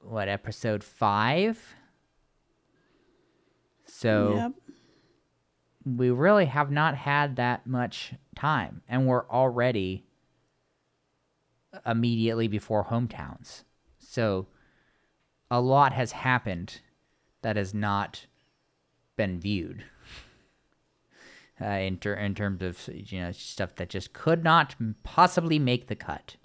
what 0.00 0.28
episode 0.28 0.84
5. 0.84 1.74
So 3.86 4.34
Yep. 4.36 4.52
we 5.96 6.10
really 6.10 6.46
have 6.46 6.70
not 6.70 6.94
had 6.96 7.36
that 7.36 7.66
much 7.66 8.14
time 8.36 8.82
and 8.88 9.06
we're 9.06 9.28
already 9.28 10.04
immediately 11.86 12.48
before 12.48 12.84
hometowns 12.86 13.62
so 13.98 14.46
a 15.50 15.60
lot 15.60 15.92
has 15.92 16.12
happened 16.12 16.80
that 17.42 17.56
has 17.56 17.72
not 17.72 18.26
been 19.16 19.40
viewed 19.40 19.84
uh, 21.60 21.64
in, 21.64 21.96
ter- 21.96 22.14
in 22.14 22.34
terms 22.34 22.60
of 22.62 22.88
you 22.92 23.20
know 23.20 23.32
stuff 23.32 23.74
that 23.76 23.88
just 23.88 24.12
could 24.12 24.42
not 24.44 24.74
possibly 25.02 25.58
make 25.58 25.86
the 25.86 25.96
cut 25.96 26.36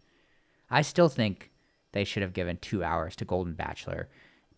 i 0.69 0.81
still 0.81 1.09
think 1.09 1.51
they 1.95 2.03
should 2.03 2.21
have 2.21 2.33
given 2.33 2.57
two 2.57 2.83
hours 2.83 3.15
to 3.15 3.25
golden 3.25 3.53
bachelor 3.53 4.07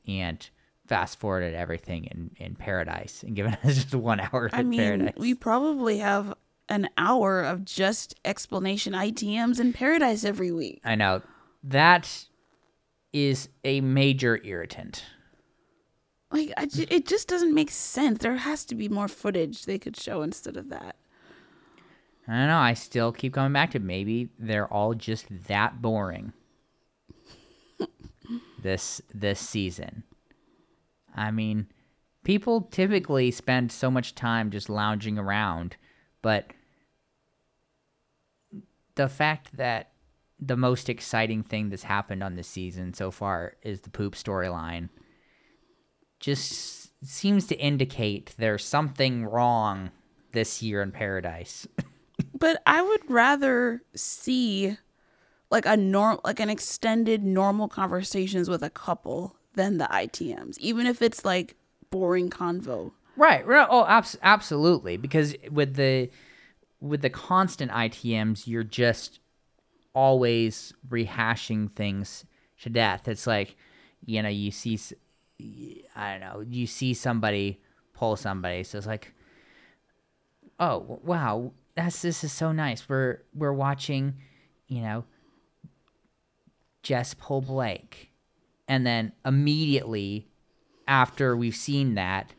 and 0.05 0.49
fast 0.87 1.19
forwarded 1.19 1.53
everything 1.53 2.05
in, 2.05 2.31
in 2.37 2.55
paradise 2.55 3.23
and 3.23 3.35
given 3.35 3.53
us 3.63 3.75
just 3.75 3.95
one 3.95 4.19
hour 4.19 4.49
I 4.51 4.59
in 4.61 4.69
mean, 4.69 4.79
paradise 4.79 5.13
we 5.17 5.33
probably 5.33 5.99
have 5.99 6.33
an 6.67 6.89
hour 6.97 7.41
of 7.43 7.63
just 7.63 8.15
explanation 8.25 8.91
ITMs 8.93 9.59
in 9.59 9.71
paradise 9.71 10.25
every 10.25 10.51
week. 10.51 10.81
I 10.83 10.95
know. 10.95 11.21
That 11.63 12.25
is 13.13 13.47
a 13.63 13.79
major 13.81 14.39
irritant. 14.43 15.05
Like, 16.29 16.51
I 16.57 16.65
ju- 16.65 16.85
it 16.89 17.07
just 17.07 17.29
doesn't 17.29 17.53
make 17.53 17.71
sense. 17.71 18.19
There 18.19 18.35
has 18.35 18.65
to 18.65 18.75
be 18.75 18.89
more 18.89 19.07
footage 19.07 19.63
they 19.63 19.77
could 19.79 19.95
show 19.95 20.21
instead 20.23 20.57
of 20.57 20.69
that. 20.69 20.97
I 22.27 22.33
don't 22.33 22.47
know. 22.47 22.57
I 22.57 22.73
still 22.73 23.13
keep 23.13 23.33
coming 23.33 23.53
back 23.53 23.71
to 23.71 23.79
maybe 23.79 24.27
they're 24.37 24.67
all 24.67 24.93
just 24.93 25.27
that 25.47 25.81
boring. 25.81 26.33
This 28.61 29.01
this 29.13 29.39
season. 29.39 30.03
I 31.15 31.31
mean, 31.31 31.67
people 32.23 32.61
typically 32.61 33.31
spend 33.31 33.71
so 33.71 33.89
much 33.89 34.15
time 34.15 34.51
just 34.51 34.69
lounging 34.69 35.17
around, 35.17 35.77
but 36.21 36.51
the 38.95 39.09
fact 39.09 39.57
that 39.57 39.91
the 40.39 40.57
most 40.57 40.89
exciting 40.89 41.43
thing 41.43 41.69
that's 41.69 41.83
happened 41.83 42.23
on 42.23 42.35
this 42.35 42.47
season 42.47 42.93
so 42.93 43.09
far 43.09 43.55
is 43.63 43.81
the 43.81 43.89
poop 43.89 44.13
storyline 44.13 44.89
just 46.19 46.91
seems 47.05 47.47
to 47.47 47.55
indicate 47.55 48.35
there's 48.37 48.65
something 48.65 49.25
wrong 49.25 49.91
this 50.33 50.61
year 50.61 50.81
in 50.81 50.91
paradise. 50.91 51.67
But 52.39 52.61
I 52.65 52.81
would 52.81 53.09
rather 53.09 53.81
see 53.95 54.77
like 55.49 55.65
a 55.65 55.77
norm, 55.77 56.19
like 56.23 56.39
an 56.39 56.49
extended 56.49 57.23
normal 57.23 57.67
conversations 57.67 58.49
with 58.49 58.63
a 58.63 58.69
couple 58.69 59.35
than 59.53 59.77
the 59.77 59.85
ITMs, 59.85 60.57
even 60.59 60.85
if 60.85 61.01
it's 61.01 61.23
like 61.25 61.55
boring 61.89 62.29
convo. 62.29 62.91
Right. 63.15 63.43
Oh, 63.47 63.85
abs- 63.85 64.17
absolutely. 64.21 64.97
Because 64.97 65.35
with 65.51 65.75
the 65.75 66.09
with 66.79 67.01
the 67.01 67.09
constant 67.09 67.71
ITMs, 67.71 68.45
you're 68.45 68.63
just 68.63 69.19
always 69.93 70.73
rehashing 70.87 71.75
things 71.75 72.25
to 72.61 72.69
death. 72.69 73.07
It's 73.07 73.25
like, 73.25 73.55
you 74.05 74.21
know, 74.21 74.29
you 74.29 74.51
see, 74.51 74.79
I 75.95 76.11
don't 76.11 76.19
know, 76.21 76.45
you 76.47 76.67
see 76.67 76.93
somebody 76.93 77.59
pull 77.93 78.15
somebody, 78.15 78.63
so 78.63 78.77
it's 78.77 78.85
like, 78.85 79.13
oh 80.59 80.99
wow, 81.03 81.51
that's 81.75 82.03
this 82.03 82.23
is 82.23 82.31
so 82.31 82.51
nice. 82.51 82.87
We're 82.87 83.23
we're 83.33 83.53
watching, 83.53 84.15
you 84.67 84.81
know, 84.81 85.05
Jess 86.87 87.13
pull 87.13 87.41
Blake, 87.41 88.11
and 88.65 88.87
then 88.87 89.11
immediately 89.25 90.29
after 90.87 91.35
we've 91.35 91.53
seen 91.53 91.95
that, 91.95 92.33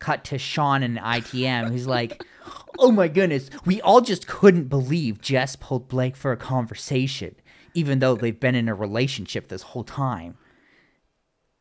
cut 0.00 0.24
to 0.24 0.38
Sean 0.38 0.82
and 0.82 0.98
ITM, 0.98 1.70
who's 1.70 1.86
like, 1.86 2.20
"Oh 2.80 2.90
my 2.90 3.06
goodness, 3.06 3.48
we 3.64 3.80
all 3.80 4.00
just 4.00 4.26
couldn't 4.26 4.64
believe 4.64 5.20
Jess 5.20 5.54
pulled 5.54 5.86
Blake 5.86 6.16
for 6.16 6.32
a 6.32 6.36
conversation, 6.36 7.36
even 7.74 8.00
though 8.00 8.16
they've 8.16 8.40
been 8.40 8.56
in 8.56 8.68
a 8.68 8.74
relationship 8.74 9.46
this 9.46 9.62
whole 9.62 9.84
time." 9.84 10.36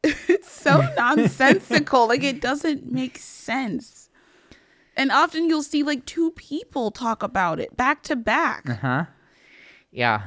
It's 0.02 0.50
so 0.50 0.82
nonsensical. 0.98 2.08
like 2.08 2.24
it 2.24 2.42
doesn't 2.42 2.92
make 2.92 3.20
sense. 3.20 4.10
And 4.98 5.12
often 5.12 5.48
you'll 5.48 5.62
see 5.62 5.84
like 5.84 6.08
two 6.08 6.32
people 6.32 6.90
talk 6.90 7.22
about 7.22 7.60
it 7.60 7.78
back 7.78 8.02
to 8.04 8.16
back. 8.16 8.68
Uh-huh. 8.68 9.06
Yeah. 9.92 10.24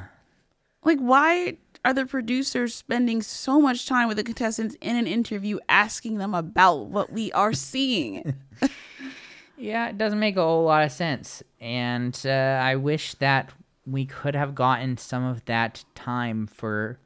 Like, 0.83 0.99
why 0.99 1.57
are 1.89 1.93
the 1.93 2.05
producers 2.05 2.75
spending 2.75 3.21
so 3.21 3.59
much 3.59 3.85
time 3.87 4.07
with 4.07 4.17
the 4.17 4.23
contestants 4.23 4.75
in 4.81 4.95
an 4.95 5.07
interview 5.07 5.59
asking 5.67 6.19
them 6.19 6.33
about 6.33 6.85
what 6.85 7.11
we 7.11 7.31
are 7.31 7.53
seeing? 7.53 8.35
Yeah, 9.61 9.89
it 9.89 9.97
doesn't 9.97 10.19
make 10.19 10.37
a 10.37 10.41
whole 10.41 10.63
lot 10.63 10.85
of 10.85 10.91
sense. 10.93 11.43
And 11.59 12.17
uh, 12.25 12.29
I 12.63 12.77
wish 12.77 13.15
that 13.15 13.51
we 13.85 14.05
could 14.05 14.33
have 14.33 14.55
gotten 14.55 14.95
some 14.97 15.25
of 15.25 15.43
that 15.45 15.83
time 15.95 16.47
for 16.47 16.97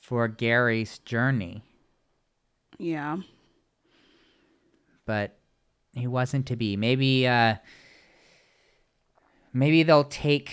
for 0.00 0.28
Gary's 0.28 1.00
journey, 1.00 1.64
yeah. 2.78 3.16
but 5.06 5.36
he 5.92 6.06
wasn't 6.06 6.46
to 6.46 6.54
be. 6.54 6.76
Maybe 6.76 7.26
uh 7.26 7.56
maybe 9.52 9.82
they'll 9.82 10.04
take 10.04 10.52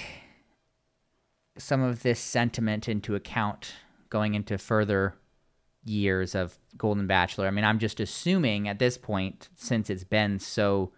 some 1.58 1.82
of 1.82 2.04
this 2.04 2.20
sentiment 2.20 2.88
into 2.88 3.16
account 3.16 3.74
going 4.10 4.34
into 4.34 4.58
further 4.58 5.16
years 5.86 6.36
of 6.36 6.58
Golden 6.78 7.08
Bachelor. 7.08 7.48
I 7.48 7.52
mean, 7.52 7.66
I'm 7.66 7.80
just 7.80 8.00
assuming 8.00 8.68
at 8.68 8.80
this 8.80 8.98
point 8.98 9.50
since 9.56 9.90
it's 9.90 10.04
been 10.04 10.40
so 10.40 10.92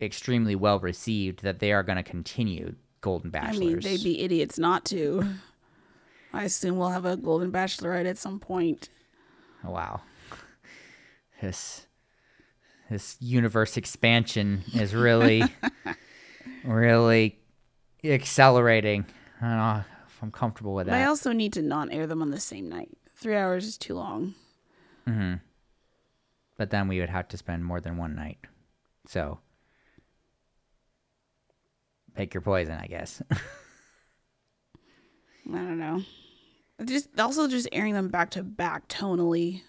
extremely 0.00 0.54
well 0.54 0.80
received 0.80 1.42
that 1.42 1.60
they 1.60 1.72
are 1.72 1.82
going 1.82 1.96
to 1.96 2.02
continue 2.02 2.74
Golden 3.00 3.30
I 3.30 3.40
Bachelors. 3.40 3.58
mean, 3.60 3.80
they'd 3.80 4.02
be 4.04 4.20
idiots 4.20 4.58
not 4.58 4.84
to. 4.86 5.24
I 6.32 6.44
assume 6.44 6.76
we'll 6.78 6.88
have 6.90 7.04
a 7.04 7.16
Golden 7.16 7.52
Bachelorette 7.52 8.06
at 8.06 8.18
some 8.18 8.40
point. 8.40 8.88
Oh, 9.64 9.70
wow. 9.70 10.00
This 11.40 11.86
this 12.90 13.16
universe 13.20 13.76
expansion 13.76 14.62
is 14.74 14.94
really 14.94 15.42
really 16.64 17.38
accelerating. 18.04 19.06
I 19.42 19.48
don't 19.48 19.56
know 19.56 19.84
if 20.06 20.22
I'm 20.22 20.30
comfortable 20.30 20.74
with 20.74 20.86
But 20.86 20.94
I 20.94 21.04
also 21.04 21.32
need 21.32 21.52
to 21.54 21.62
not 21.62 21.92
air 21.92 22.06
them 22.06 22.22
on 22.22 22.30
the 22.30 22.38
same 22.38 22.68
night. 22.68 22.96
Three 23.16 23.36
hours 23.36 23.66
is 23.66 23.76
too 23.76 23.94
long. 23.94 24.34
Hmm. 25.06 25.34
But 26.56 26.70
then 26.70 26.86
we 26.86 27.00
would 27.00 27.10
have 27.10 27.26
to 27.28 27.36
spend 27.36 27.64
more 27.64 27.80
than 27.80 27.96
one 27.96 28.14
night. 28.14 28.38
So 29.06 29.40
pick 32.14 32.34
your 32.34 32.40
poison, 32.40 32.78
I 32.80 32.86
guess. 32.86 33.20
I 33.30 33.36
don't 35.56 35.80
know. 35.80 36.02
Just 36.84 37.18
also 37.18 37.48
just 37.48 37.68
airing 37.72 37.94
them 37.94 38.08
back 38.08 38.30
to 38.30 38.44
back 38.44 38.88
tonally 38.88 39.62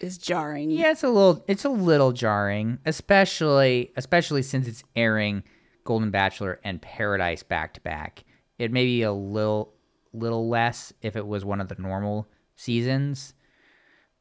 is 0.00 0.18
jarring. 0.18 0.70
Yeah, 0.70 0.90
it's 0.90 1.04
a 1.04 1.08
little 1.08 1.44
it's 1.46 1.64
a 1.64 1.70
little 1.70 2.12
jarring, 2.12 2.78
especially 2.84 3.92
especially 3.96 4.42
since 4.42 4.66
it's 4.66 4.82
airing 4.96 5.44
Golden 5.84 6.10
Bachelor 6.10 6.58
and 6.64 6.82
Paradise 6.82 7.44
back 7.44 7.74
to 7.74 7.80
back. 7.82 8.24
It 8.60 8.70
may 8.70 8.84
be 8.84 9.02
a 9.02 9.12
little 9.12 9.72
little 10.12 10.48
less 10.48 10.92
if 11.00 11.16
it 11.16 11.26
was 11.26 11.44
one 11.44 11.60
of 11.60 11.68
the 11.68 11.76
normal 11.80 12.26
seasons, 12.56 13.32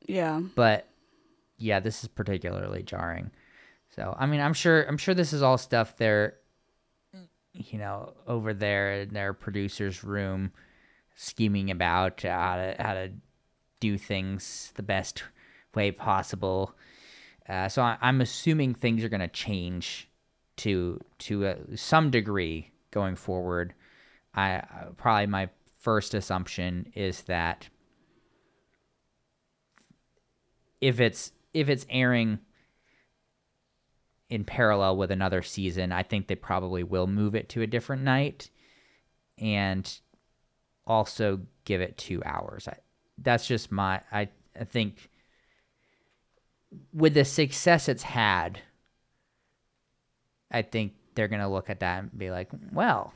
Yeah. 0.08 0.39
but 0.56 0.88
yeah, 1.58 1.80
this 1.80 2.04
is 2.04 2.08
particularly 2.08 2.84
jarring. 2.84 3.32
So, 3.95 4.15
I 4.17 4.28
mean, 4.28 4.39
I'm 4.39 4.54
sure 4.54 4.84
I'm 4.84 4.97
sure 4.97 5.13
this 5.13 5.34
is 5.34 5.41
all 5.41 5.58
stuff 5.58 5.97
they're 5.97 6.36
you 7.52 7.80
know, 7.80 8.13
over 8.28 8.54
there 8.54 8.93
in 9.02 9.10
their 9.13 9.34
producer's 9.34 10.04
room 10.04 10.52
scheming 11.15 11.69
about 11.71 12.21
how 12.21 12.56
to 12.56 12.75
how 12.80 12.93
to 12.93 13.12
do 13.82 13.97
things 13.97 14.71
the 14.75 14.84
best 14.84 15.23
way 15.75 15.91
possible. 15.91 16.75
Uh, 17.47 17.67
so 17.67 17.82
I, 17.82 17.97
I'm 17.99 18.21
assuming 18.21 18.73
things 18.75 19.04
are 19.04 19.10
going 19.10 19.19
to 19.19 19.28
change 19.28 20.08
to 20.58 21.02
to 21.17 21.45
uh, 21.47 21.56
some 21.75 22.10
degree 22.12 22.71
going 22.91 23.15
forward. 23.17 23.73
I 24.33 24.55
uh, 24.55 24.91
probably 24.97 25.27
my 25.27 25.49
first 25.77 26.13
assumption 26.13 26.91
is 26.93 27.23
that 27.23 27.69
if 30.81 30.99
it's 30.99 31.31
if 31.53 31.69
it's 31.69 31.85
airing 31.89 32.39
in 34.29 34.43
parallel 34.43 34.97
with 34.97 35.09
another 35.09 35.41
season, 35.41 35.91
I 35.91 36.03
think 36.03 36.27
they 36.27 36.35
probably 36.35 36.83
will 36.83 37.07
move 37.07 37.33
it 37.33 37.49
to 37.49 37.61
a 37.61 37.67
different 37.67 38.03
night 38.03 38.49
and 39.39 39.99
also 40.85 41.41
give 41.65 41.81
it 41.81 41.97
2 41.97 42.21
hours. 42.23 42.67
I, 42.67 42.77
that's 43.17 43.47
just 43.47 43.71
my 43.71 44.01
I 44.11 44.29
I 44.59 44.63
think 44.63 45.09
with 46.93 47.15
the 47.15 47.25
success 47.25 47.89
it's 47.89 48.03
had 48.03 48.59
I 50.51 50.61
think 50.61 50.93
they're 51.15 51.27
going 51.27 51.41
to 51.41 51.47
look 51.47 51.69
at 51.69 51.81
that 51.81 51.99
and 51.99 52.17
be 52.17 52.31
like, 52.31 52.49
"Well, 52.71 53.13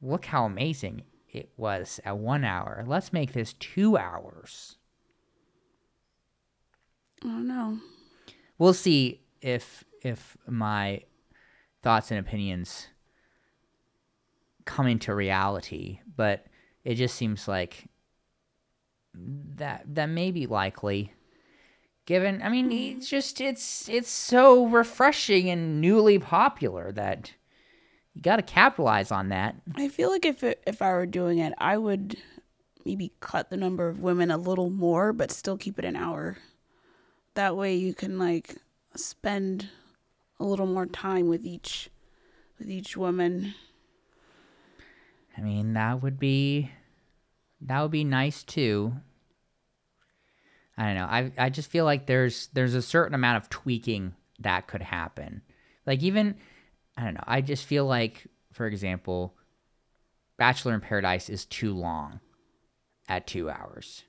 look 0.00 0.26
how 0.26 0.44
amazing 0.44 1.02
it 1.28 1.50
was 1.56 2.00
at 2.04 2.18
1 2.18 2.44
hour. 2.44 2.84
Let's 2.86 3.12
make 3.12 3.32
this 3.32 3.52
2 3.54 3.96
hours." 3.96 4.76
I 7.22 7.26
don't 7.26 7.48
know. 7.48 7.78
we'll 8.58 8.74
see 8.74 9.20
if 9.40 9.84
if 10.02 10.36
my 10.46 11.02
thoughts 11.82 12.10
and 12.10 12.20
opinions 12.20 12.88
come 14.64 14.86
into 14.86 15.14
reality 15.14 16.00
but 16.16 16.46
it 16.84 16.94
just 16.94 17.14
seems 17.14 17.48
like 17.48 17.88
that 19.14 19.82
that 19.86 20.08
may 20.08 20.30
be 20.30 20.46
likely 20.46 21.12
given 22.04 22.42
i 22.42 22.48
mean 22.48 22.70
mm-hmm. 22.70 22.98
it's 22.98 23.08
just 23.08 23.40
it's 23.40 23.88
it's 23.88 24.10
so 24.10 24.66
refreshing 24.66 25.48
and 25.48 25.80
newly 25.80 26.18
popular 26.18 26.92
that 26.92 27.32
you 28.18 28.22
got 28.22 28.36
to 28.36 28.42
capitalize 28.42 29.12
on 29.12 29.28
that 29.28 29.54
I 29.76 29.86
feel 29.86 30.10
like 30.10 30.24
if 30.24 30.42
it, 30.42 30.60
if 30.66 30.82
I 30.82 30.90
were 30.90 31.06
doing 31.06 31.38
it, 31.38 31.52
I 31.56 31.78
would 31.78 32.16
maybe 32.84 33.12
cut 33.20 33.48
the 33.48 33.56
number 33.56 33.86
of 33.86 34.02
women 34.02 34.32
a 34.32 34.36
little 34.36 34.70
more, 34.70 35.12
but 35.12 35.30
still 35.30 35.56
keep 35.56 35.78
it 35.78 35.84
an 35.84 35.94
hour. 35.94 36.36
That 37.34 37.56
way, 37.56 37.76
you 37.76 37.94
can 37.94 38.18
like 38.18 38.56
spend 38.96 39.68
a 40.40 40.44
little 40.44 40.66
more 40.66 40.86
time 40.86 41.28
with 41.28 41.46
each 41.46 41.90
with 42.58 42.68
each 42.68 42.96
woman. 42.96 43.54
I 45.36 45.40
mean, 45.40 45.74
that 45.74 46.02
would 46.02 46.18
be 46.18 46.72
that 47.60 47.80
would 47.82 47.92
be 47.92 48.02
nice 48.02 48.42
too. 48.42 48.94
I 50.76 50.86
don't 50.86 50.96
know. 50.96 51.06
I 51.06 51.30
I 51.38 51.50
just 51.50 51.70
feel 51.70 51.84
like 51.84 52.06
there's 52.06 52.48
there's 52.52 52.74
a 52.74 52.82
certain 52.82 53.14
amount 53.14 53.36
of 53.36 53.48
tweaking 53.48 54.16
that 54.40 54.66
could 54.66 54.82
happen. 54.82 55.42
Like 55.86 56.02
even 56.02 56.34
I 56.98 57.04
don't 57.04 57.14
know. 57.14 57.24
I 57.26 57.40
just 57.40 57.64
feel 57.64 57.86
like 57.86 58.26
for 58.52 58.66
example, 58.66 59.36
Bachelor 60.36 60.74
in 60.74 60.80
Paradise 60.80 61.30
is 61.30 61.44
too 61.44 61.72
long 61.72 62.18
at 63.08 63.26
2 63.28 63.48
hours. 63.48 64.02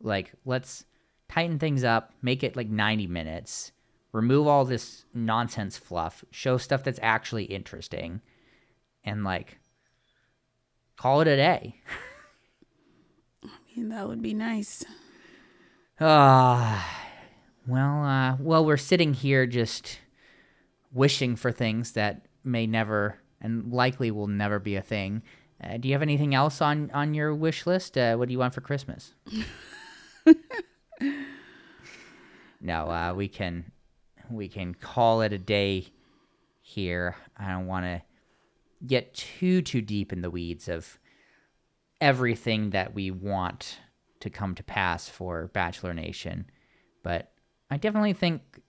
Like 0.00 0.32
let's 0.44 0.84
tighten 1.28 1.58
things 1.58 1.82
up, 1.82 2.12
make 2.22 2.44
it 2.44 2.56
like 2.56 2.68
90 2.68 3.08
minutes. 3.08 3.72
Remove 4.12 4.46
all 4.46 4.64
this 4.64 5.04
nonsense 5.12 5.76
fluff, 5.76 6.24
show 6.30 6.56
stuff 6.56 6.84
that's 6.84 7.00
actually 7.02 7.44
interesting 7.44 8.22
and 9.04 9.24
like 9.24 9.58
call 10.96 11.20
it 11.20 11.28
a 11.28 11.36
day. 11.36 11.80
I 13.42 13.48
mean, 13.76 13.88
that 13.88 14.08
would 14.08 14.22
be 14.22 14.34
nice. 14.34 14.84
Ah, 16.00 16.88
well, 17.66 18.04
uh, 18.04 18.36
well, 18.38 18.64
we're 18.64 18.76
sitting 18.76 19.14
here 19.14 19.46
just 19.46 19.98
wishing 20.92 21.34
for 21.36 21.50
things 21.50 21.92
that 21.92 22.26
may 22.46 22.66
never 22.66 23.18
and 23.40 23.72
likely 23.72 24.10
will 24.10 24.26
never 24.26 24.58
be 24.58 24.76
a 24.76 24.82
thing. 24.82 25.22
Uh, 25.62 25.76
do 25.78 25.88
you 25.88 25.94
have 25.94 26.02
anything 26.02 26.34
else 26.34 26.60
on 26.60 26.90
on 26.92 27.14
your 27.14 27.34
wish 27.34 27.66
list? 27.66 27.96
Uh, 27.96 28.16
what 28.16 28.28
do 28.28 28.32
you 28.32 28.38
want 28.38 28.54
for 28.54 28.60
Christmas? 28.60 29.14
no, 32.60 32.90
uh, 32.90 33.14
we 33.14 33.28
can 33.28 33.72
we 34.30 34.48
can 34.48 34.74
call 34.74 35.22
it 35.22 35.32
a 35.32 35.38
day 35.38 35.88
here. 36.60 37.16
I 37.36 37.50
don't 37.50 37.66
want 37.66 37.86
to 37.86 38.02
get 38.86 39.14
too 39.14 39.62
too 39.62 39.80
deep 39.80 40.12
in 40.12 40.20
the 40.20 40.30
weeds 40.30 40.68
of 40.68 40.98
everything 42.00 42.70
that 42.70 42.94
we 42.94 43.10
want 43.10 43.78
to 44.20 44.28
come 44.28 44.54
to 44.54 44.62
pass 44.62 45.08
for 45.08 45.50
Bachelor 45.54 45.94
Nation, 45.94 46.50
but 47.02 47.32
I 47.70 47.78
definitely 47.78 48.12
think 48.12 48.60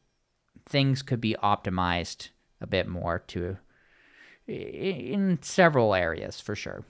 things 0.66 1.02
could 1.02 1.20
be 1.20 1.36
optimized 1.44 2.30
a 2.62 2.68
bit 2.68 2.88
more 2.88 3.20
to 3.20 3.58
in 4.48 5.40
several 5.42 5.94
areas 5.94 6.40
for 6.40 6.56
sure. 6.56 6.84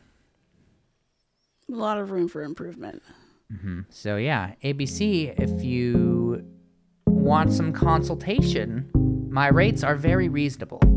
A 1.70 1.76
lot 1.76 1.98
of 1.98 2.12
room 2.12 2.28
for 2.28 2.44
improvement. 2.44 3.04
Mm-hmm. 3.52 3.82
So 3.90 4.18
yeah, 4.18 4.54
ABC, 4.64 5.34
if 5.40 5.64
you 5.64 6.46
want 7.06 7.52
some 7.52 7.74
consultation, 7.74 8.90
my 9.30 9.48
rates 9.48 9.84
are 9.84 9.96
very 9.96 10.30
reasonable. 10.30 10.97